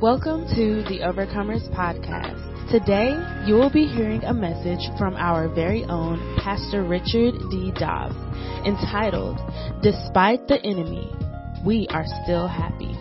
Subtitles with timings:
[0.00, 2.70] Welcome to the Overcomers Podcast.
[2.70, 3.12] Today,
[3.46, 7.70] you will be hearing a message from our very own Pastor Richard D.
[7.78, 8.16] Dobbs
[8.64, 9.36] entitled,
[9.82, 11.12] Despite the Enemy,
[11.66, 12.96] We Are Still Happy.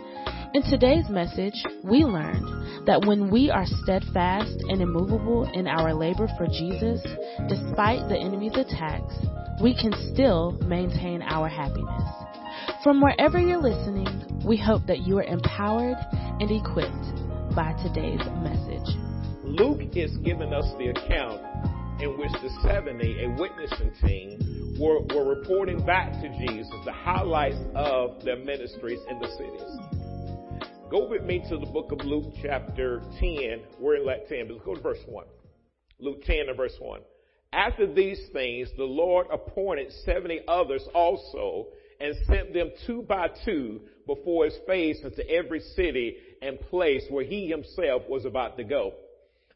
[0.53, 6.27] In today's message, we learned that when we are steadfast and immovable in our labor
[6.37, 7.01] for Jesus,
[7.47, 9.15] despite the enemy's attacks,
[9.63, 12.03] we can still maintain our happiness.
[12.83, 15.97] From wherever you're listening, we hope that you are empowered
[16.39, 18.95] and equipped by today's message.
[19.43, 21.41] Luke is giving us the account
[22.01, 27.57] in which the 70, a witnessing team, were, were reporting back to Jesus the highlights
[27.75, 30.69] of their ministries in the cities.
[30.89, 33.61] Go with me to the book of Luke chapter 10.
[33.77, 35.25] We're in Luke 10, but let's go to verse 1.
[35.99, 37.01] Luke 10 and verse 1.
[37.51, 41.67] After these things, the Lord appointed 70 others also
[41.99, 47.23] and sent them two by two before his face into every city and place where
[47.23, 48.93] he himself was about to go.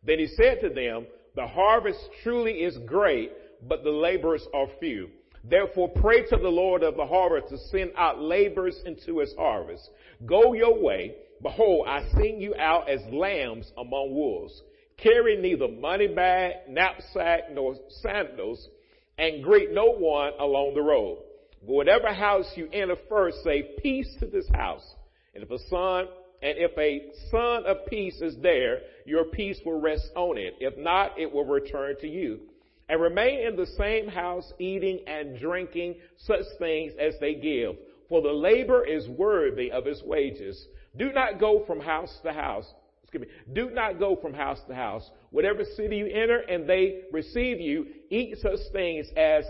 [0.06, 3.32] Then he said to them, the harvest truly is great,
[3.68, 5.10] but the laborers are few.
[5.44, 9.90] Therefore pray to the Lord of the harvest to send out laborers into his harvest.
[10.26, 11.16] Go your way.
[11.42, 14.62] Behold, I send you out as lambs among wolves.
[14.98, 18.70] Carry neither money bag, knapsack, nor sandals,
[19.18, 21.18] and greet no one along the road.
[21.62, 24.86] But whatever house you enter first, say peace to this house.
[25.34, 26.06] And if a son,
[26.44, 30.56] and if a son of peace is there, your peace will rest on it.
[30.60, 32.42] If not, it will return to you.
[32.90, 37.78] And remain in the same house, eating and drinking such things as they give.
[38.10, 40.68] For the labor is worthy of his wages.
[40.98, 42.66] Do not go from house to house.
[43.04, 43.54] Excuse me.
[43.54, 45.10] Do not go from house to house.
[45.32, 49.46] Whatever city you enter and they receive you, eat such things as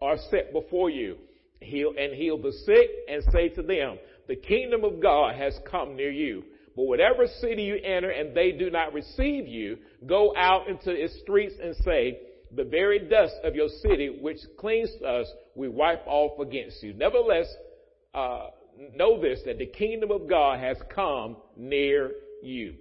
[0.00, 1.18] are set before you
[1.60, 5.96] heal and heal the sick and say to them, the kingdom of God has come
[5.96, 6.44] near you.
[6.76, 11.18] But whatever city you enter and they do not receive you, go out into its
[11.20, 12.20] streets and say,
[12.54, 16.94] the very dust of your city which cleans us, we wipe off against you.
[16.94, 17.46] Nevertheless,
[18.14, 18.46] uh,
[18.94, 22.12] know this, that the kingdom of God has come near
[22.42, 22.74] you.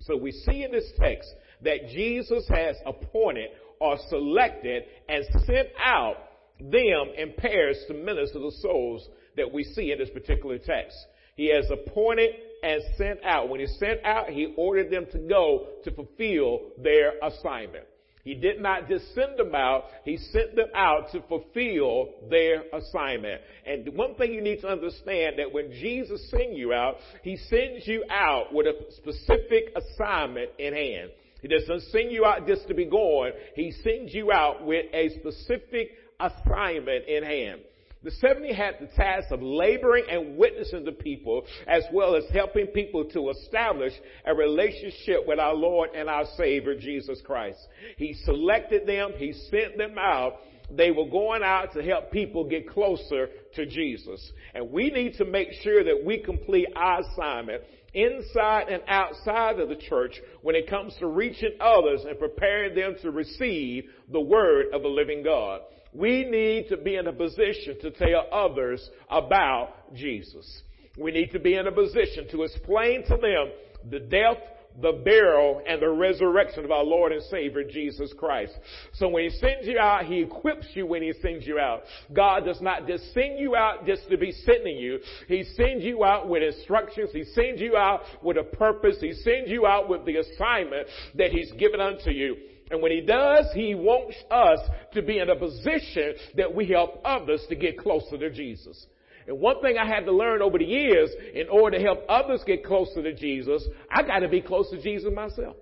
[0.00, 1.28] So we see in this text
[1.62, 6.16] that Jesus has appointed or selected and sent out
[6.58, 10.96] them in pairs to minister the souls that we see in this particular text.
[11.36, 12.30] He has appointed
[12.62, 13.48] and sent out.
[13.48, 17.84] When he sent out, he ordered them to go to fulfill their assignment.
[18.22, 23.40] He did not just send them out, he sent them out to fulfill their assignment.
[23.66, 27.86] And one thing you need to understand that when Jesus sends you out, he sends
[27.86, 31.10] you out with a specific assignment in hand.
[31.40, 33.32] He doesn't send you out just to be going.
[33.54, 37.62] He sends you out with a specific assignment in hand.
[38.02, 42.68] The 70 had the task of laboring and witnessing to people as well as helping
[42.68, 43.92] people to establish
[44.24, 47.58] a relationship with our Lord and our Savior Jesus Christ.
[47.98, 50.36] He selected them, He sent them out.
[50.70, 54.32] They were going out to help people get closer to Jesus.
[54.54, 59.68] And we need to make sure that we complete our assignment inside and outside of
[59.68, 64.66] the church when it comes to reaching others and preparing them to receive the word
[64.72, 65.60] of the living God
[65.92, 70.62] we need to be in a position to tell others about Jesus.
[70.98, 73.50] We need to be in a position to explain to them
[73.90, 74.38] the death,
[74.80, 78.52] the burial, and the resurrection of our Lord and Savior Jesus Christ.
[78.94, 81.82] So when He sends you out, He equips you when He sends you out.
[82.12, 85.00] God does not just send you out just to be sending you.
[85.26, 87.10] He sends you out with instructions.
[87.12, 88.96] He sends you out with a purpose.
[89.00, 90.86] He sends you out with the assignment
[91.16, 92.36] that He's given unto you.
[92.70, 94.60] And when he does, he wants us
[94.94, 98.86] to be in a position that we help others to get closer to Jesus.
[99.26, 102.42] And one thing I had to learn over the years, in order to help others
[102.46, 105.56] get closer to Jesus, I got to be close to Jesus myself.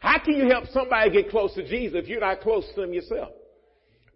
[0.00, 2.92] How can you help somebody get close to Jesus if you're not close to them
[2.92, 3.30] yourself?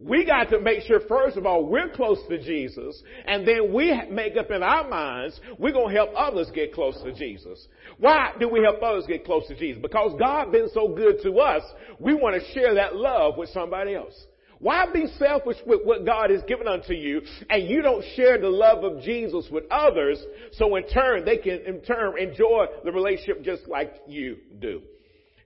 [0.05, 3.93] We got to make sure, first of all, we're close to Jesus, and then we
[4.11, 7.69] make up in our minds, we're going to help others get close to Jesus.
[7.99, 9.81] Why do we help others get close to Jesus?
[9.81, 11.63] Because God been so good to us,
[12.01, 14.15] we want to share that love with somebody else.
[14.59, 18.49] Why be selfish with what God has given unto you and you don't share the
[18.49, 23.43] love of Jesus with others so in turn they can in turn enjoy the relationship
[23.43, 24.83] just like you do.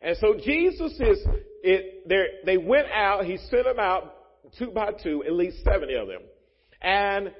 [0.02, 1.19] And so Jesus is,
[1.62, 4.16] it, they went out, he sent them out
[4.59, 6.23] two by two, at least 70 of them.
[6.83, 7.33] And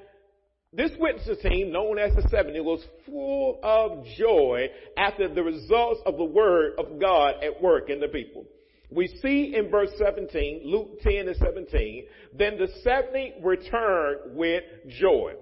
[0.73, 6.17] this witness team, known as the 70, was full of joy after the results of
[6.17, 8.45] the word of God at work in the people.
[8.91, 12.05] We see in verse 17, Luke 10 and 17,
[12.39, 15.33] then the 70 returned with joy.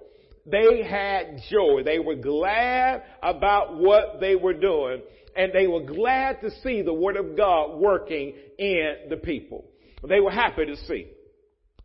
[0.47, 1.83] They had joy.
[1.83, 5.01] They were glad about what they were doing
[5.35, 9.65] and they were glad to see the word of God working in the people.
[10.07, 11.07] They were happy to see.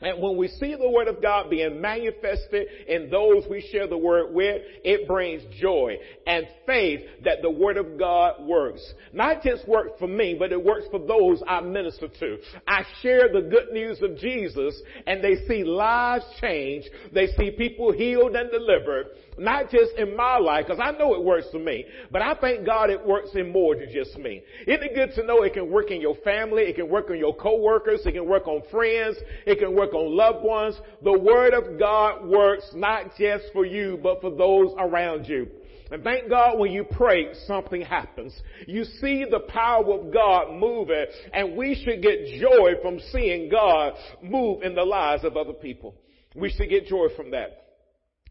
[0.01, 3.99] And when we see the word of God being manifested in those we share the
[3.99, 8.81] word with, it brings joy and faith that the word of God works.
[9.13, 12.39] Not just works for me, but it works for those I minister to.
[12.67, 16.85] I share the good news of Jesus and they see lives change.
[17.13, 19.09] They see people healed and delivered
[19.39, 22.67] not just in my life, because I know it works for me, but I thank
[22.67, 24.43] God it works in more than just me.
[24.67, 27.19] Isn't it good to know it can work in your family, it can work on
[27.19, 29.17] your coworkers, it can work on friends,
[29.47, 30.81] it can work on loved ones.
[31.03, 35.49] The Word of God works not just for you, but for those around you.
[35.91, 38.33] And thank God when you pray, something happens.
[38.67, 43.95] You see the power of God moving, and we should get joy from seeing God
[44.23, 45.97] move in the lives of other people.
[46.37, 47.60] We should get joy from that.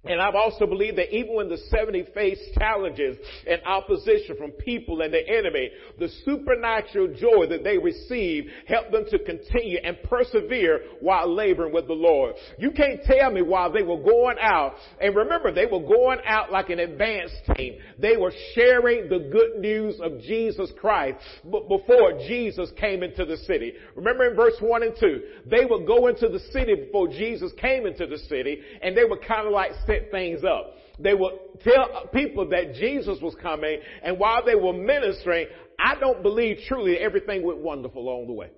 [0.05, 5.01] And I've also believed that even when the 70 faced challenges and opposition from people
[5.01, 5.69] and the enemy,
[5.99, 11.87] the supernatural joy that they received helped them to continue and persevere while laboring with
[11.87, 12.35] the Lord.
[12.57, 16.49] You can't tell me while they were going out, and remember they were going out
[16.49, 17.75] like an advance team.
[17.97, 23.73] They were sharing the good news of Jesus Christ before Jesus came into the city.
[23.97, 27.85] Remember in verse 1 and 2, they would go into the city before Jesus came
[27.85, 30.75] into the city, and they were kind of like set things up.
[30.99, 31.33] They would
[31.63, 35.47] tell people that Jesus was coming, and while they were ministering,
[35.79, 38.51] I don't believe truly everything went wonderful along the way.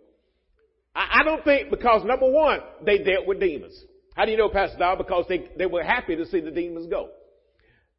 [0.93, 3.79] I, don't think because number one, they dealt with demons.
[4.15, 4.95] How do you know, Pastor Dow?
[4.97, 7.09] Because they, they were happy to see the demons go.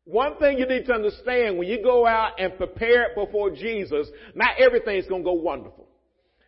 [0.04, 4.58] One thing you need to understand when you go out and prepare before Jesus, not
[4.58, 5.86] everything's going to go wonderful.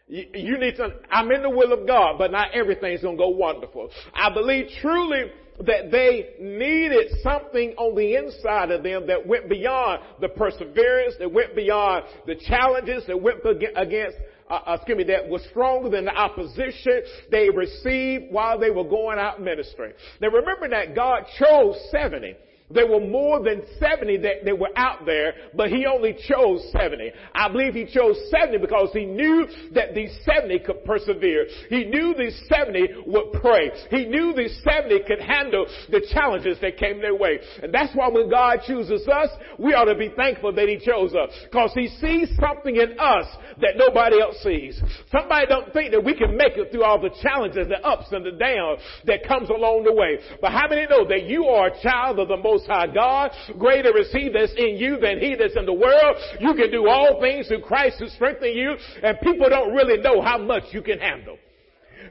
[0.06, 3.22] You, you need to, I'm in the will of God, but not everything's going to
[3.22, 3.88] go wonderful.
[4.12, 10.02] I believe truly that they needed something on the inside of them that went beyond
[10.20, 13.38] the perseverance, that went beyond the challenges, that went
[13.76, 14.16] against
[14.50, 18.84] uh, uh, excuse me, that was stronger than the opposition they received while they were
[18.84, 19.92] going out ministering.
[20.20, 22.36] Now remember that God chose 70.
[22.74, 27.12] There were more than 70 that, that were out there, but he only chose 70.
[27.34, 31.46] I believe he chose 70 because he knew that these 70 could persevere.
[31.70, 33.70] He knew these 70 would pray.
[33.90, 37.38] He knew these 70 could handle the challenges that came their way.
[37.62, 39.28] And that's why when God chooses us,
[39.58, 41.30] we ought to be thankful that he chose us.
[41.44, 43.26] Because he sees something in us
[43.60, 44.80] that nobody else sees.
[45.10, 48.24] Somebody don't think that we can make it through all the challenges, the ups and
[48.24, 50.18] the downs that comes along the way.
[50.40, 53.31] But how many know that you are a child of the most most high God.
[53.58, 56.16] Greater is he that's in you than he that's in the world.
[56.40, 60.22] You can do all things through Christ who strengthens you and people don't really know
[60.22, 61.38] how much you can handle.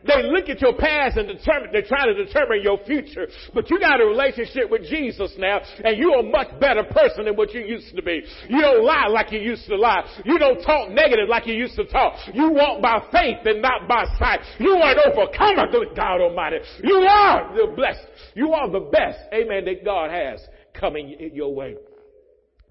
[0.05, 3.27] They look at your past and determine, they're trying to determine your future.
[3.53, 7.35] But you got a relationship with Jesus now, and you're a much better person than
[7.35, 8.23] what you used to be.
[8.49, 10.03] You don't lie like you used to lie.
[10.25, 12.17] You don't talk negative like you used to talk.
[12.33, 14.41] You walk by faith and not by sight.
[14.59, 16.57] You are an overcomer, God Almighty.
[16.83, 18.05] You are the blessed.
[18.35, 21.75] You are the best, amen, that God has coming your way.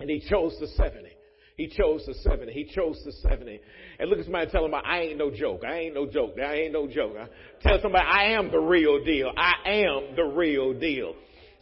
[0.01, 1.09] And He chose the 70.
[1.57, 2.53] He chose the 70.
[2.53, 3.61] He chose the 70.
[3.99, 5.63] And look at somebody and tell them, I ain't no joke.
[5.67, 6.35] I ain't no joke.
[6.39, 7.15] I ain't no joke.
[7.61, 9.31] Tell somebody, I am the real deal.
[9.37, 11.15] I am the real deal.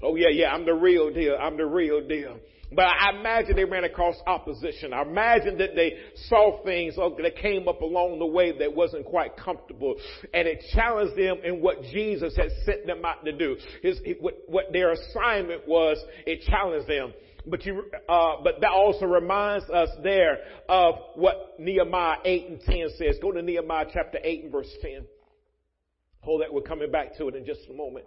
[0.02, 1.36] Oh yeah, yeah, I'm the real deal.
[1.38, 2.38] I'm the real deal.
[2.72, 4.92] But I imagine they ran across opposition.
[4.92, 5.94] I imagine that they
[6.28, 9.96] saw things oh, that came up along the way that wasn't quite comfortable.
[10.32, 13.56] And it challenged them in what Jesus had sent them out to do.
[13.82, 17.12] His, what, what their assignment was, it challenged them.
[17.50, 20.38] But you, uh, but that also reminds us there
[20.68, 23.16] of what Nehemiah 8 and 10 says.
[23.20, 25.04] Go to Nehemiah chapter 8 and verse 10.
[26.20, 28.04] Hold that, we're coming back to it in just a moment.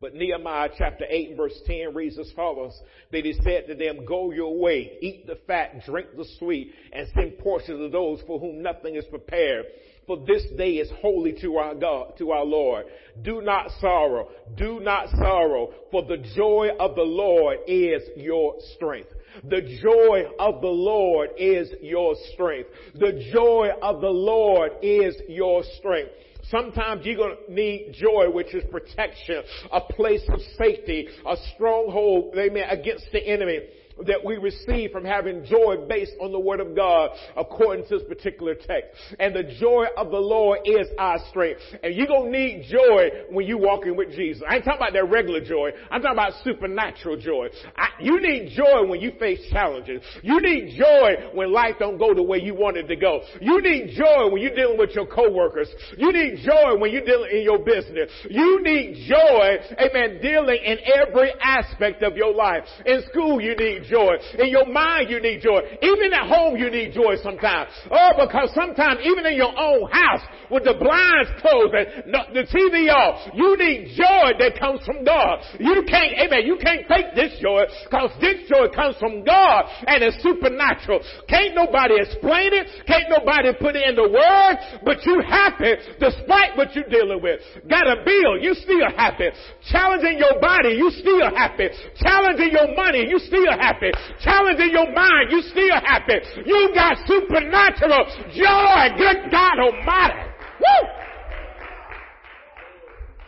[0.00, 2.78] But Nehemiah chapter 8 and verse 10 reads as follows.
[3.10, 7.08] That he said to them, go your way, eat the fat, drink the sweet, and
[7.14, 9.64] send portions to those for whom nothing is prepared.
[10.06, 12.86] For this day is holy to our God, to our Lord.
[13.22, 14.28] Do not sorrow.
[14.56, 15.72] Do not sorrow.
[15.90, 19.10] For the joy of the Lord is your strength.
[19.42, 22.68] The joy of the Lord is your strength.
[22.94, 26.10] The joy of the Lord is your strength.
[26.50, 29.42] Sometimes you're going to need joy, which is protection,
[29.72, 33.60] a place of safety, a stronghold, amen, against the enemy.
[34.06, 38.08] That we receive from having joy based on the word of God according to this
[38.08, 38.90] particular text.
[39.18, 41.60] And the joy of the Lord is our strength.
[41.82, 44.42] And you're going to need joy when you're walking with Jesus.
[44.48, 45.70] I ain't talking about that regular joy.
[45.90, 47.48] I'm talking about supernatural joy.
[47.76, 50.02] I, you need joy when you face challenges.
[50.22, 53.20] You need joy when life don't go the way you want it to go.
[53.40, 55.68] You need joy when you're dealing with your coworkers.
[55.96, 58.10] You need joy when you're dealing in your business.
[58.28, 62.64] You need joy, amen, dealing in every aspect of your life.
[62.84, 64.14] In school, you need joy.
[64.38, 65.60] In your mind, you need joy.
[65.82, 67.70] Even at home, you need joy sometimes.
[67.90, 72.86] Oh, because sometimes even in your own house, with the blinds closed and the TV
[72.92, 75.42] off, you need joy that comes from God.
[75.58, 79.98] You can't, amen, you can't fake this joy because this joy comes from God and
[80.04, 81.02] it's supernatural.
[81.28, 82.86] Can't nobody explain it.
[82.86, 84.54] Can't nobody put it in the word,
[84.86, 87.40] but you happy despite what you're dealing with.
[87.68, 89.34] Got a bill, you still happy.
[89.70, 91.68] Challenging your body, you still happy.
[91.98, 93.92] Challenging your money, you still happy happy.
[94.20, 96.20] Challenging your mind, you still happy.
[96.44, 98.96] You got supernatural joy.
[98.96, 100.30] Good God Almighty.
[100.60, 100.88] Woo!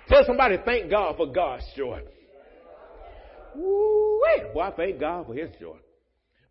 [0.09, 2.01] Tell somebody, thank God for God's joy.
[3.55, 4.21] Woo!
[4.55, 5.77] Boy, I thank God for His joy.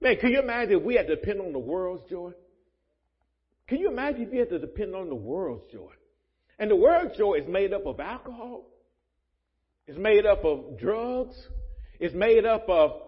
[0.01, 2.31] Man, can you imagine if we had to depend on the world's joy?
[3.67, 5.91] Can you imagine if you had to depend on the world's joy?
[6.59, 8.65] And the world's joy is made up of alcohol.
[9.87, 11.35] It's made up of drugs.
[11.99, 13.04] It's made up of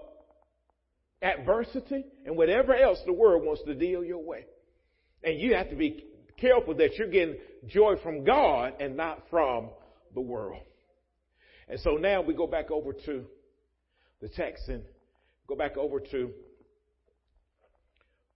[1.22, 4.46] adversity, and whatever else the world wants to deal your way.
[5.24, 6.06] And you have to be
[6.40, 9.70] careful that you're getting joy from God and not from
[10.14, 10.62] the world.
[11.68, 13.26] And so now we go back over to
[14.22, 14.84] the text and
[15.48, 16.32] go back over to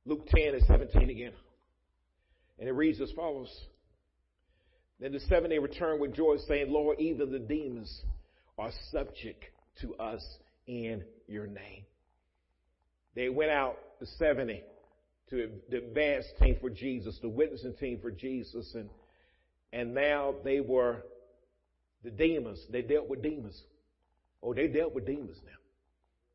[0.05, 1.33] Luke 10 and 17 again.
[2.59, 3.49] And it reads as follows.
[4.99, 8.03] Then the seventy returned with joy, saying, Lord, even the demons
[8.59, 9.43] are subject
[9.81, 10.23] to us
[10.67, 11.85] in your name.
[13.15, 14.63] They went out the 70
[15.29, 18.89] to the advance team for Jesus, the witnessing team for Jesus, and
[19.73, 21.03] and now they were
[22.03, 22.59] the demons.
[22.69, 23.61] They dealt with demons.
[24.43, 25.51] Oh, they dealt with demons now.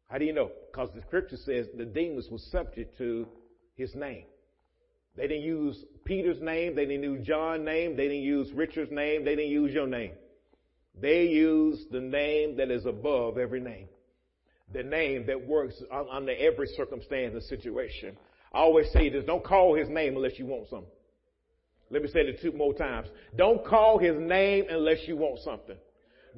[0.09, 0.50] How do you know?
[0.71, 3.26] Because the scripture says the demons were subject to
[3.75, 4.25] his name.
[5.16, 6.76] They didn't use Peter's name.
[6.76, 7.97] They didn't use John's name.
[7.97, 9.25] They didn't use Richard's name.
[9.25, 10.12] They didn't use your name.
[10.99, 13.88] They used the name that is above every name
[14.73, 18.16] the name that works under every circumstance and situation.
[18.52, 20.90] I always say this, don't call his name unless you want something.
[21.90, 23.08] Let me say it two more times.
[23.37, 25.76] Don't call his name unless you want something.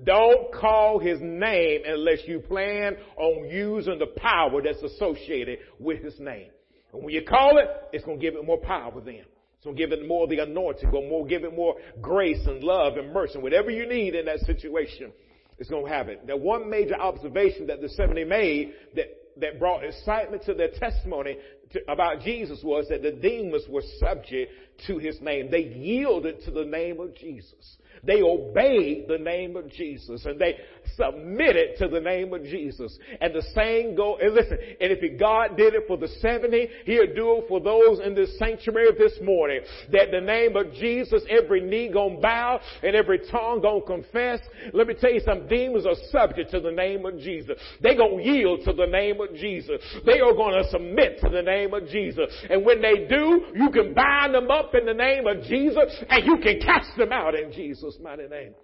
[0.05, 6.21] Don't call his name unless you plan on using the power that's associated with his
[6.21, 6.51] name.
[6.93, 9.25] And when you call it, it's going to give it more power then.
[9.57, 12.47] It's going to give it more of the anointing, going to give it more grace
[12.47, 15.13] and love and mercy, whatever you need in that situation
[15.59, 16.19] is going to happen.
[16.27, 19.07] The one major observation that the 70 made that,
[19.39, 21.39] that brought excitement to their testimony
[21.73, 24.53] to, about Jesus was that the demons were subject
[24.87, 25.51] to his name.
[25.51, 27.77] They yielded to the name of Jesus.
[28.05, 30.57] They obeyed the name of Jesus and they
[30.97, 32.99] submitted to the name of Jesus.
[33.21, 37.15] And the same go, and listen, and if God did it for the 70, He'll
[37.15, 39.61] do it for those in this sanctuary this morning.
[39.93, 44.41] That the name of Jesus, every knee gonna bow and every tongue gonna confess.
[44.73, 47.59] Let me tell you some demons are subject to the name of Jesus.
[47.83, 49.81] They gonna yield to the name of Jesus.
[50.05, 52.27] They are gonna submit to the name of Jesus.
[52.51, 56.25] And when they do, you can bind them up in the name of Jesus and
[56.27, 58.55] you can cast them out in Jesus' mighty name.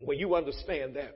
[0.00, 1.14] When you understand that.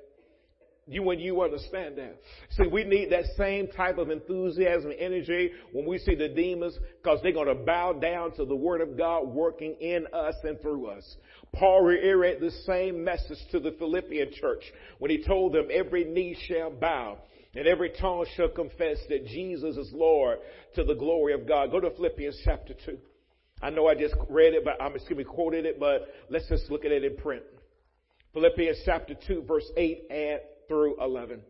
[0.89, 2.17] You, when you understand that.
[2.51, 6.77] See, we need that same type of enthusiasm and energy when we see the demons
[7.01, 10.61] because they're going to bow down to the word of God working in us and
[10.61, 11.17] through us.
[11.55, 14.65] Paul reiterated the same message to the Philippian church
[14.99, 17.19] when he told them every knee shall bow
[17.55, 20.39] and every tongue shall confess that Jesus is Lord
[20.75, 21.71] to the glory of God.
[21.71, 22.99] Go to Philippians chapter 2.
[23.63, 26.71] I know I just read it, but I'm excuse me, quoted it, but let's just
[26.71, 27.43] look at it in print.
[28.33, 31.41] Philippians chapter 2 verse 8 and through 11.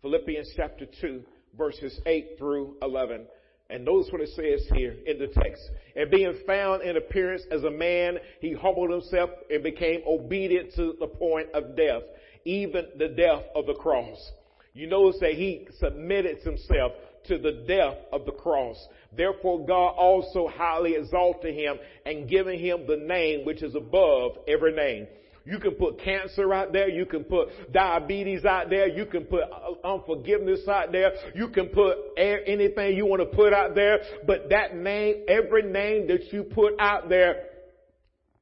[0.00, 1.22] Philippians chapter 2
[1.56, 3.26] verses 8 through 11.
[3.70, 5.62] And notice what it says here in the text.
[5.96, 10.94] And being found in appearance as a man, he humbled himself and became obedient to
[10.98, 12.02] the point of death,
[12.44, 14.32] even the death of the cross.
[14.74, 16.92] You notice that he submitted himself
[17.26, 18.76] to the death of the cross.
[19.16, 21.76] Therefore God also highly exalted him
[22.06, 25.06] and given him the name which is above every name.
[25.44, 26.88] You can put cancer out there.
[26.88, 28.86] You can put diabetes out there.
[28.86, 29.42] You can put
[29.84, 31.12] unforgiveness out there.
[31.34, 34.00] You can put anything you want to put out there.
[34.26, 37.46] But that name, every name that you put out there,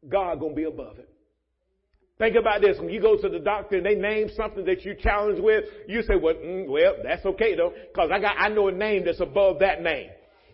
[0.06, 1.08] God gonna be above it.
[2.20, 2.78] Think about this.
[2.78, 6.02] When you go to the doctor and they name something that you challenge with, you
[6.02, 9.20] say, well, mm, well, that's okay though, cause I got, I know a name that's
[9.20, 10.10] above that name.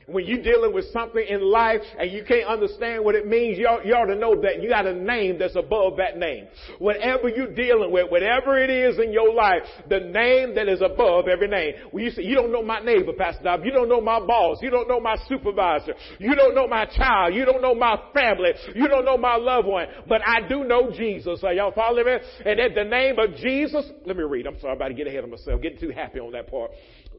[0.06, 3.66] When you're dealing with something in life and you can't understand what it means, you
[3.66, 6.46] ought, you ought to know that you got a name that's above that name.
[6.78, 11.26] Whatever you're dealing with, whatever it is in your life, the name that is above
[11.26, 11.74] every name.
[11.90, 14.58] When you say, you don't know my neighbor, Pastor Dob, you don't know my boss,
[14.62, 18.52] you don't know my supervisor, you don't know my child, you don't know my family,
[18.76, 21.42] you don't know my loved one, but I do know Jesus.
[21.42, 22.16] Are y'all following me?
[22.44, 24.46] And at the name of Jesus, let me read.
[24.46, 26.70] I'm sorry, I'm about to get ahead of myself, getting too happy on that part.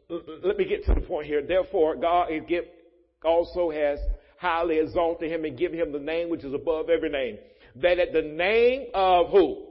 [0.09, 1.45] Let me get to the point here.
[1.45, 2.63] Therefore, God is give,
[3.23, 3.99] also has
[4.37, 7.37] highly exalted him and given him the name which is above every name.
[7.77, 9.63] That at the name of who?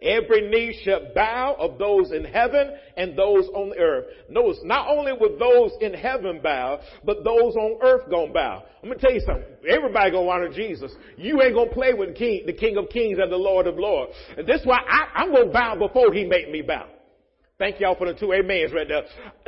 [0.00, 4.04] Every knee shall bow of those in heaven and those on earth.
[4.30, 8.62] Notice, not only will those in heaven bow, but those on earth gonna bow.
[8.80, 9.44] I'm gonna tell you something.
[9.68, 10.92] Everybody gonna honor Jesus.
[11.16, 13.76] You ain't gonna play with the King, the King of Kings and the Lord of
[13.76, 14.12] Lords.
[14.36, 16.86] And this is why I, I'm gonna bow before He make me bow.
[17.58, 19.02] Thank y'all for the two amens right there.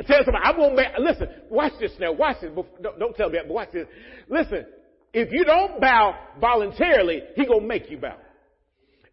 [0.05, 2.51] Tell somebody, I won't make, listen, watch this now, watch this.
[2.81, 3.87] Don't, don't tell me that, but watch this.
[4.27, 4.65] Listen,
[5.13, 8.17] if you don't bow voluntarily, he gonna make you bow.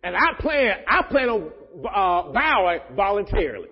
[0.02, 1.50] And I plan, I plan on
[1.86, 3.68] uh, bowing voluntarily.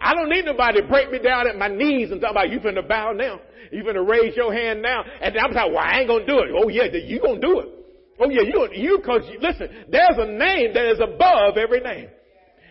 [0.00, 2.60] I don't need nobody to break me down at my knees and talk about you
[2.60, 3.40] finna bow now.
[3.72, 5.02] You finna raise your hand now.
[5.20, 6.50] And I'm like, well, I ain't gonna do it.
[6.54, 7.68] Oh yeah, you gonna do it.
[8.20, 12.08] Oh yeah, you, you, cause you, listen, there's a name that is above every name.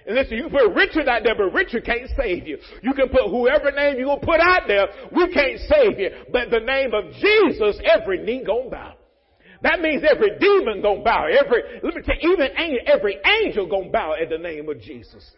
[0.05, 2.57] And listen, you put Richard out there, but Richard can't save you.
[2.81, 6.09] You can put whoever name you gonna put out there, we can't save you.
[6.31, 8.93] But the name of Jesus, every knee gonna bow.
[9.61, 11.25] That means every demon gonna bow.
[11.27, 12.49] Every, let me tell you, even
[12.87, 15.29] every angel gonna bow at the name of Jesus.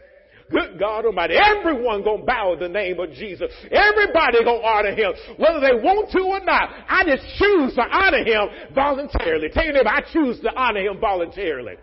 [0.51, 1.35] Good God Almighty.
[1.35, 3.49] Everyone gonna bow at the name of Jesus.
[3.71, 6.69] Everybody gonna honor Him, whether they want to or not.
[6.87, 9.49] I just choose to honor Him voluntarily.
[9.49, 11.75] Tell your neighbor, I choose to honor Him voluntarily.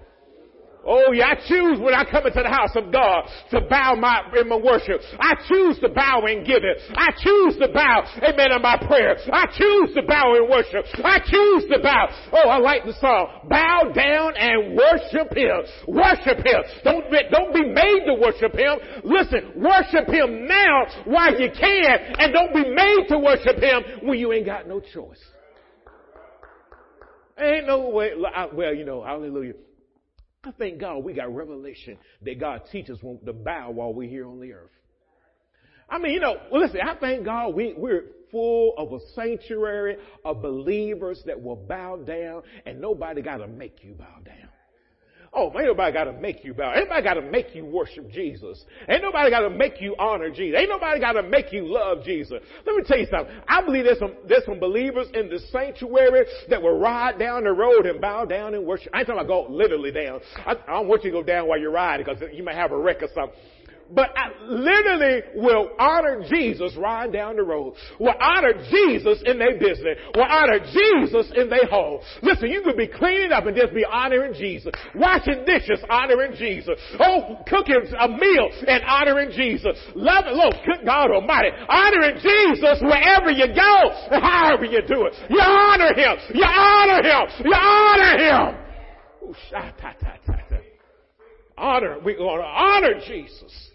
[0.86, 4.22] Oh yeah, I choose when I come into the house of God to bow my,
[4.38, 5.00] in my worship.
[5.18, 6.78] I choose to bow and give it.
[6.94, 9.16] I choose to bow, amen, in my prayer.
[9.32, 10.86] I choose to bow in worship.
[11.04, 12.08] I choose to bow.
[12.32, 13.48] Oh, I like the song.
[13.48, 15.60] Bow down and worship Him.
[15.88, 16.62] Worship Him.
[16.84, 18.78] Don't don't be made to worship Him.
[19.04, 24.18] Listen, worship Him now while you can and don't be made to worship Him when
[24.18, 25.20] you ain't got no choice.
[27.38, 28.10] Ain't no way,
[28.52, 29.54] well, you know, hallelujah.
[30.44, 34.26] I thank God we got revelation that God teaches us to bow while we're here
[34.26, 34.70] on the earth.
[35.90, 39.96] I mean, you know, well, listen, I thank God we, we're full of a sanctuary
[40.24, 44.47] of believers that will bow down and nobody got to make you bow down.
[45.32, 46.72] Oh, ain't nobody got to make you bow.
[46.74, 48.64] Ain't nobody got to make you worship Jesus.
[48.88, 50.58] Ain't nobody got to make you honor Jesus.
[50.58, 52.40] Ain't nobody got to make you love Jesus.
[52.66, 53.34] Let me tell you something.
[53.46, 57.52] I believe there's some, there's some believers in the sanctuary that will ride down the
[57.52, 58.90] road and bow down and worship.
[58.94, 60.20] I ain't talking about go literally down.
[60.46, 62.72] I, I don't want you to go down while you're riding because you might have
[62.72, 63.38] a wreck or something
[63.94, 67.74] but I literally will honor Jesus riding down the road.
[67.98, 69.96] Will honor Jesus in their business.
[70.14, 72.00] Will honor Jesus in their home.
[72.22, 74.72] Listen, you could be cleaning up and just be honoring Jesus.
[74.94, 76.74] Washing dishes, honoring Jesus.
[77.00, 79.78] Oh, cooking a meal and honoring Jesus.
[79.94, 81.50] Love it, Lord, God Almighty.
[81.68, 85.14] Honoring Jesus wherever you go however you do it.
[85.30, 86.16] You honor Him.
[86.34, 87.44] You honor Him.
[87.44, 88.64] You honor Him.
[89.24, 89.34] Ooh,
[91.56, 93.67] honor, we want to honor Jesus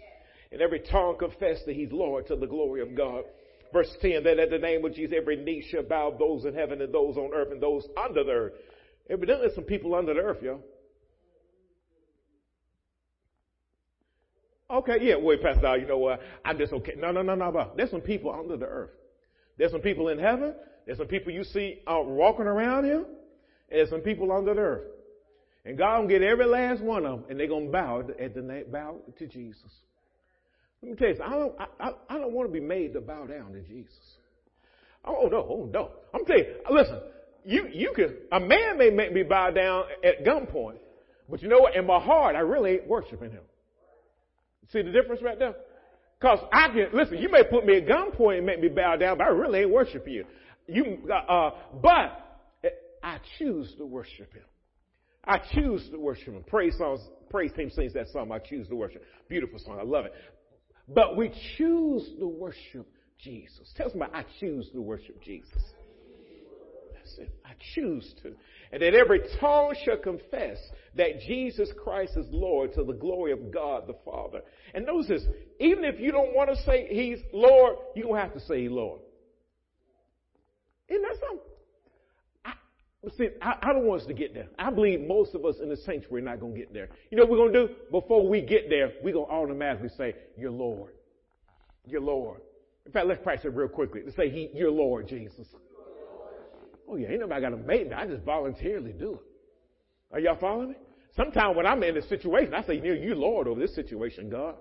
[0.54, 3.24] and every tongue confess that he's Lord to the glory of God.
[3.72, 6.80] Verse 10, that at the name of Jesus every knee shall bow, those in heaven
[6.80, 8.52] and those on earth and those under the earth.
[9.10, 10.60] Evidently some people under the earth, yo.
[14.70, 16.20] Okay, yeah, wait, Pastor, you know what?
[16.44, 16.92] I'm just okay.
[16.96, 17.72] No, no, no, no, no.
[17.76, 18.90] There's some people under the earth.
[19.58, 20.54] There's some people in heaven.
[20.86, 23.04] There's some people you see uh, walking around here.
[23.04, 23.06] And
[23.70, 24.86] there's some people under the earth.
[25.64, 28.42] And God will get every last one of them, and they're gonna bow at the
[28.42, 29.72] name bow to Jesus.
[30.84, 33.24] Let me tell you, I don't, I, I don't want to be made to bow
[33.24, 33.94] down to Jesus.
[35.02, 35.92] Oh no, oh no.
[36.12, 37.00] I'm telling you, listen,
[37.42, 40.76] you, you can, a man may make me bow down at gunpoint,
[41.28, 41.74] but you know what?
[41.74, 43.40] In my heart, I really ain't worshiping him.
[44.72, 45.54] See the difference right there?
[46.20, 49.16] Cause I can, listen, you may put me at gunpoint and make me bow down,
[49.16, 50.24] but I really ain't worshiping you.
[50.66, 51.50] You, uh, uh,
[51.82, 52.44] but
[53.02, 54.44] I choose to worship him.
[55.26, 56.44] I choose to worship him.
[56.46, 58.30] Praise songs, praise team sings that song.
[58.32, 59.02] I choose to worship.
[59.28, 59.78] Beautiful song.
[59.80, 60.12] I love it.
[60.88, 62.86] But we choose to worship
[63.18, 63.72] Jesus.
[63.76, 65.62] Tell somebody, I choose to worship Jesus.
[66.92, 67.34] That's it.
[67.44, 68.34] I choose to.
[68.72, 70.58] And that every tongue shall confess
[70.96, 74.40] that Jesus Christ is Lord to the glory of God the Father.
[74.74, 75.22] And notice this,
[75.60, 79.00] even if you don't want to say He's Lord, to have to say Lord.
[80.88, 81.53] Isn't that something?
[83.16, 84.48] See, I, I, don't want us to get there.
[84.58, 86.88] I believe most of us in the sanctuary are not going to get there.
[87.10, 87.74] You know what we're going to do?
[87.90, 90.92] Before we get there, we're going to automatically say, Your Lord.
[91.86, 92.40] Your Lord.
[92.86, 94.02] In fact, let's practice it real quickly.
[94.04, 95.46] Let's say, he, Your Lord, Jesus.
[96.88, 97.94] Oh, yeah, ain't nobody got to make me.
[97.94, 99.20] I just voluntarily do it.
[100.12, 100.76] Are y'all following me?
[101.16, 104.56] Sometimes when I'm in a situation, I say, You Lord over this situation, God.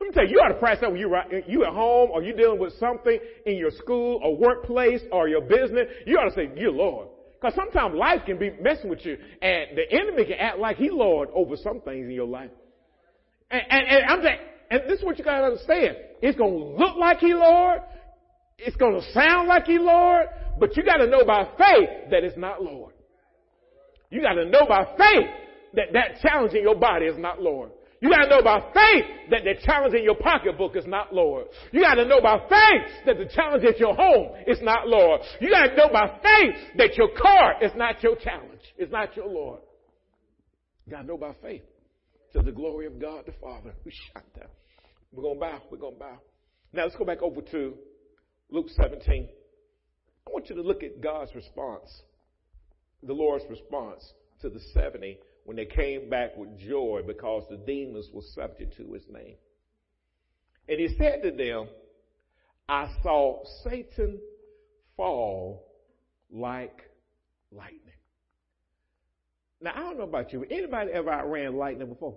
[0.00, 1.14] Let me tell you, you ought to practice that when you
[1.46, 5.42] you at home or you're dealing with something in your school or workplace or your
[5.42, 5.86] business.
[6.06, 7.06] You ought to say, "You Lord,"
[7.42, 10.90] because sometimes life can be messing with you, and the enemy can act like he
[10.90, 12.50] Lord over some things in your life.
[13.50, 14.38] And, and, and I'm saying,
[14.70, 17.80] and this is what you got to understand: it's to look like he Lord,
[18.58, 20.26] it's to sound like he Lord,
[20.60, 22.94] but you got to know by faith that it's not Lord.
[24.10, 25.30] You got to know by faith
[25.74, 27.70] that that challenge in your body is not Lord.
[28.02, 31.46] You gotta know by faith that the challenge in your pocketbook is not Lord.
[31.70, 35.20] You gotta know by faith that the challenge at your home is not Lord.
[35.40, 38.60] You gotta know by faith that your car is not your challenge.
[38.76, 39.60] It's not your Lord.
[40.84, 41.62] You gotta know by faith
[42.32, 43.72] to the glory of God the Father.
[43.84, 44.50] We shot that.
[45.12, 45.62] We're gonna bow.
[45.70, 46.18] We're gonna bow.
[46.72, 47.74] Now let's go back over to
[48.50, 49.28] Luke 17.
[50.26, 52.02] I want you to look at God's response,
[53.00, 54.02] the Lord's response
[54.40, 58.92] to the 70 when they came back with joy because the demons were subject to
[58.92, 59.36] his name.
[60.68, 61.68] And he said to them,
[62.68, 64.20] I saw Satan
[64.96, 65.66] fall
[66.30, 66.82] like
[67.50, 67.78] lightning.
[69.60, 70.40] Now, I don't know about you.
[70.40, 72.16] But anybody ever outran lightning before?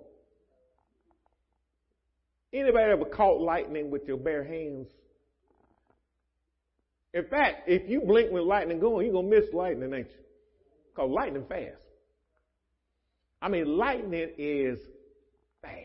[2.53, 4.87] Anybody ever caught lightning with your bare hands?
[7.13, 10.23] In fact, if you blink when lightning going, you're going to miss lightning, ain't you?
[10.93, 11.84] Because lightning fast.
[13.45, 14.79] I mean, lightning is
[15.61, 15.75] fast.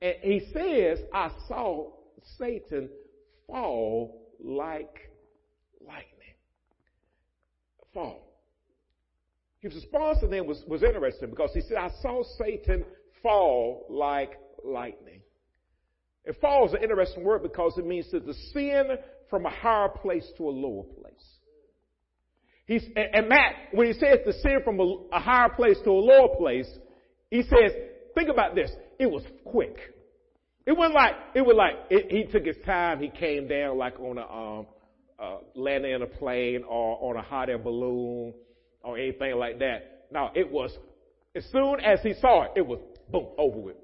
[0.00, 1.90] And he says, I saw
[2.38, 2.88] Satan
[3.46, 5.10] fall like
[5.78, 6.06] lightning.
[7.92, 8.22] Fall.
[9.60, 12.82] His response to them was, was interesting because he said, I saw Satan
[13.22, 15.20] fall like lightning.
[16.24, 20.26] And fall is an interesting word because it means to descend from a higher place
[20.38, 20.97] to a lower place.
[22.68, 25.92] He's, and Matt, when he says to sin from a, a higher place to a
[25.92, 26.68] lower place,
[27.30, 27.72] he says,
[28.14, 28.70] think about this.
[28.98, 29.76] It was quick.
[30.66, 33.98] It wasn't like, it was like, it, he took his time, he came down like
[33.98, 34.66] on a, um,
[35.18, 38.34] uh, landing in a plane or on a hot air balloon
[38.84, 40.04] or anything like that.
[40.12, 40.70] No, it was,
[41.34, 43.76] as soon as he saw it, it was boom, over with.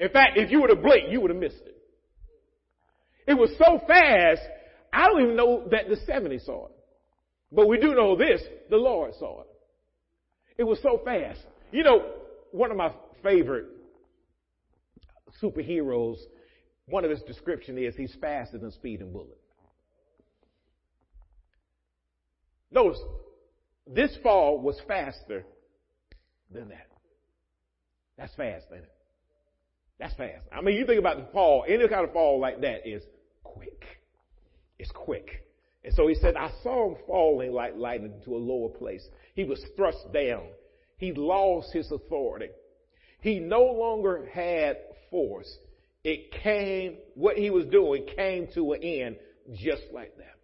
[0.00, 1.76] In fact, if you would have blinked, you would have missed it.
[3.26, 4.40] It was so fast,
[4.90, 6.72] I don't even know that the 70 saw it.
[7.52, 9.48] But we do know this, the Lord saw it.
[10.56, 11.40] It was so fast.
[11.70, 12.06] You know,
[12.50, 13.66] one of my favorite
[15.42, 16.16] superheroes,
[16.86, 19.38] one of his description is he's faster than speeding bullet.
[22.70, 23.00] Notice,
[23.86, 25.44] this fall was faster
[26.50, 26.88] than that.
[28.16, 28.92] That's fast, ain't it?
[29.98, 30.46] That's fast.
[30.50, 33.02] I mean, you think about the fall, any kind of fall like that is
[33.44, 33.84] quick.
[34.78, 35.44] It's quick.
[35.84, 39.04] And so he said, I saw him falling like lightning to a lower place.
[39.34, 40.44] He was thrust down.
[40.96, 42.50] He lost his authority.
[43.20, 44.76] He no longer had
[45.10, 45.52] force.
[46.04, 49.16] It came, what he was doing came to an end
[49.54, 50.36] just like that.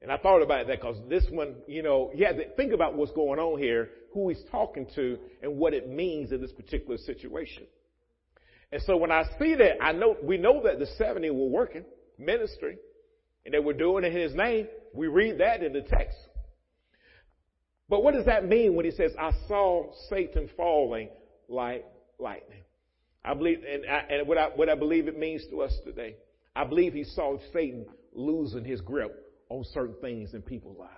[0.00, 2.94] And I thought about that because this one, you know, you have to think about
[2.94, 6.96] what's going on here, who he's talking to, and what it means in this particular
[6.98, 7.64] situation.
[8.72, 11.84] And so when I see that, I know, we know that the 70 were working,
[12.18, 12.78] ministry
[13.46, 14.66] and they were doing it in his name.
[14.92, 16.18] We read that in the text.
[17.88, 21.08] But what does that mean when he says, I saw Satan falling
[21.48, 21.86] like
[22.18, 22.64] lightning?
[23.24, 26.16] I believe, and, I, and what, I, what I believe it means to us today,
[26.56, 29.14] I believe he saw Satan losing his grip
[29.48, 30.90] on certain things in people's lives.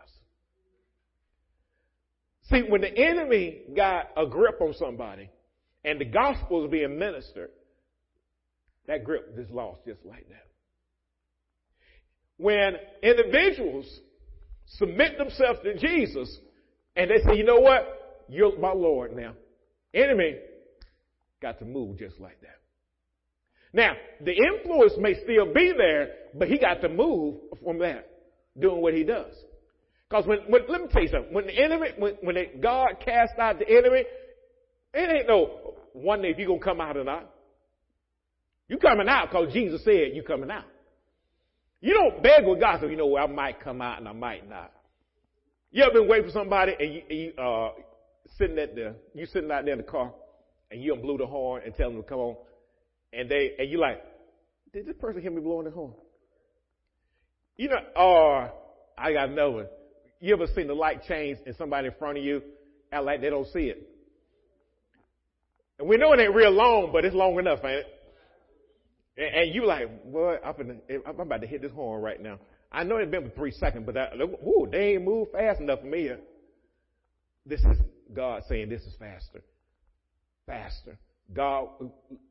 [2.50, 5.28] See, when the enemy got a grip on somebody
[5.84, 7.50] and the gospel is being ministered,
[8.86, 10.47] that grip is lost just like that
[12.38, 13.86] when individuals
[14.66, 16.38] submit themselves to Jesus
[16.96, 18.26] and they say, you know what?
[18.28, 19.34] You're my Lord now.
[19.92, 20.36] Enemy
[21.42, 22.56] got to move just like that.
[23.72, 23.92] Now,
[24.24, 28.08] the influence may still be there, but he got to move from that,
[28.58, 29.34] doing what he does.
[30.08, 31.34] Because when, when, let me tell you something.
[31.34, 34.04] When the enemy, when, when they, God cast out the enemy,
[34.94, 37.28] it ain't no one day if you're gonna come out or not.
[38.68, 40.64] You coming out because Jesus said you coming out.
[41.80, 44.12] You don't beg with God, so you know, well, I might come out and I
[44.12, 44.72] might not.
[45.70, 47.70] You ever been waiting for somebody and you, you uh,
[48.36, 50.12] sitting at the, you sitting out there in the car
[50.70, 52.36] and you blow the horn and tell them to come on
[53.12, 54.02] and they, and you like,
[54.72, 55.92] did this person hear me blowing the horn?
[57.56, 58.50] You know, or uh,
[58.96, 59.66] I got another one.
[60.20, 62.42] You ever seen the light change and somebody in front of you
[62.92, 63.88] act like they don't see it?
[65.78, 67.86] And we know it ain't real long, but it's long enough, ain't it?
[69.18, 72.38] And, and you like, boy, I'm, I'm about to hit this horn right now.
[72.70, 75.80] I know it's been for three seconds, but that, ooh, they ain't moved fast enough
[75.80, 76.10] for me.
[77.44, 77.78] This is
[78.14, 79.42] God saying this is faster.
[80.46, 80.98] Faster.
[81.32, 81.68] God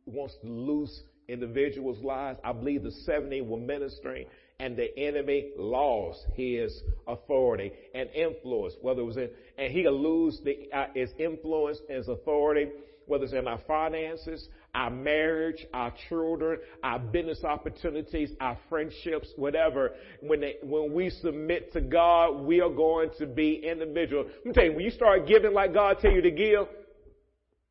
[0.05, 2.39] wants to loose individuals' lives.
[2.43, 4.27] I believe the 70 were ministering
[4.59, 10.39] and the enemy lost his authority and influence, whether it was in, and he lose
[10.43, 12.71] the, uh, his influence his authority,
[13.05, 14.47] whether it's in our finances,
[14.77, 19.93] our marriage, our children, our business opportunities, our friendships, whatever.
[20.21, 24.25] When they, when we submit to God, we are going to be individual.
[24.25, 26.67] Let me tell you, when you start giving like God tell you to give,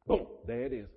[0.08, 0.88] boom, there it is.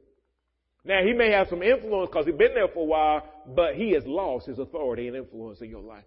[0.84, 3.24] Now he may have some influence because he's been there for a while,
[3.56, 6.06] but he has lost his authority and influence in your life.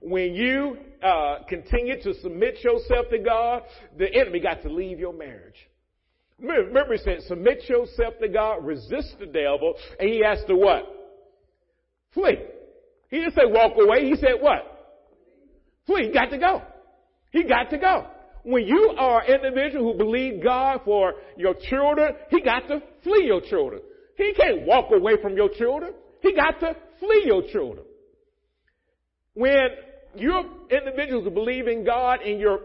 [0.00, 3.64] When you uh, continue to submit yourself to God,
[3.98, 5.68] the enemy got to leave your marriage.
[6.40, 10.84] Remember, he said, submit yourself to God, resist the devil, and he has to what?
[12.14, 12.38] Flee.
[13.08, 14.06] He didn't say walk away.
[14.06, 14.62] He said what?
[15.86, 16.06] Flee.
[16.06, 16.62] He got to go.
[17.30, 18.06] He got to go.
[18.42, 23.24] When you are an individual who believe God for your children, he got to flee
[23.26, 23.82] your children.
[24.16, 25.92] He can't walk away from your children.
[26.22, 27.84] He got to flee your children.
[29.34, 29.68] When
[30.14, 32.60] you're individuals who believe in God in your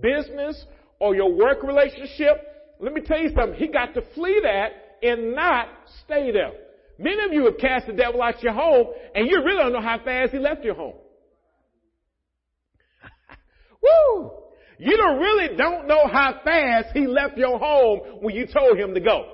[0.00, 0.62] business
[1.00, 3.58] or your work relationship, let me tell you something.
[3.58, 4.68] He got to flee that
[5.02, 5.68] and not
[6.04, 6.52] stay there.
[6.98, 9.82] Many of you have cast the devil out your home and you really don't know
[9.82, 10.94] how fast he left your home.
[13.82, 14.30] Woo!
[14.78, 18.94] You don't really don't know how fast he left your home when you told him
[18.94, 19.32] to go.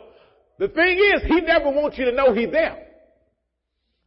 [0.58, 2.86] The thing is, he never wants you to know he's there.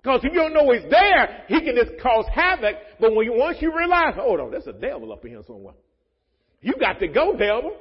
[0.01, 2.75] Because if you don't know he's there, he can just cause havoc.
[2.99, 5.73] But when you, once you realize, hold on, there's a devil up in here somewhere.
[6.61, 7.75] You got to go, devil.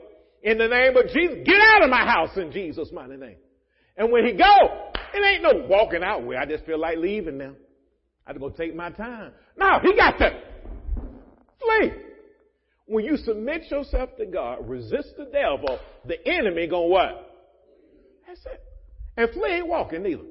[0.44, 3.37] In the name of Jesus, get out of my house in Jesus' mighty name.
[3.96, 7.38] And when he go, it ain't no walking out where I just feel like leaving
[7.38, 7.54] now.
[8.26, 9.33] I to go take my time.
[9.57, 10.42] No, he got to
[11.59, 11.92] flee.
[12.87, 17.30] When you submit yourself to God, resist the devil, the enemy gonna what?
[18.26, 18.62] That's it.
[19.16, 20.24] And flee ain't walking neither.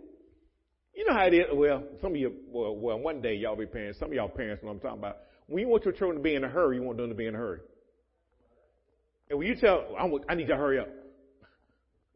[0.93, 1.45] You know how it is.
[1.52, 3.97] Well, some of you, well, well, one day y'all be parents.
[3.97, 5.17] Some of y'all parents know what I'm talking about.
[5.47, 7.26] When you want your children to be in a hurry, you want them to be
[7.26, 7.62] in a hurry.
[9.34, 9.88] And when you tell,
[10.30, 10.89] I need to hurry up,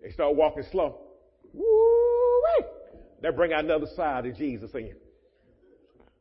[0.03, 0.99] they start walking slow.
[1.51, 1.65] Woo!
[3.23, 4.93] They bring out another side of Jesus saying,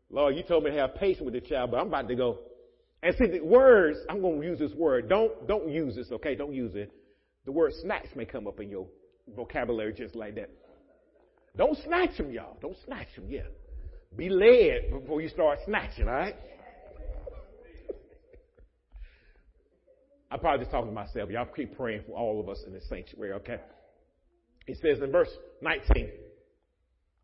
[0.09, 2.39] Lord, you told me to have patience with the child, but I'm about to go.
[3.03, 5.11] And see, the words, I'm going to use this word.
[5.11, 6.35] Don't, don't use this, okay?
[6.35, 6.91] Don't use it.
[7.45, 8.87] The word snatch may come up in your
[9.37, 10.49] vocabulary just like that.
[11.59, 12.57] Don't snatch them, y'all.
[12.63, 13.43] Don't snatch them, yeah.
[14.17, 16.37] Be led before you start snatching, all right?
[20.31, 21.31] I'm probably just talking to myself.
[21.31, 23.61] Y'all keep praying for all of us in this sanctuary, okay?
[24.67, 25.31] It says in verse
[25.63, 26.11] 19.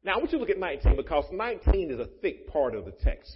[0.05, 2.85] Now I want you to look at 19 because 19 is a thick part of
[2.85, 3.33] the text.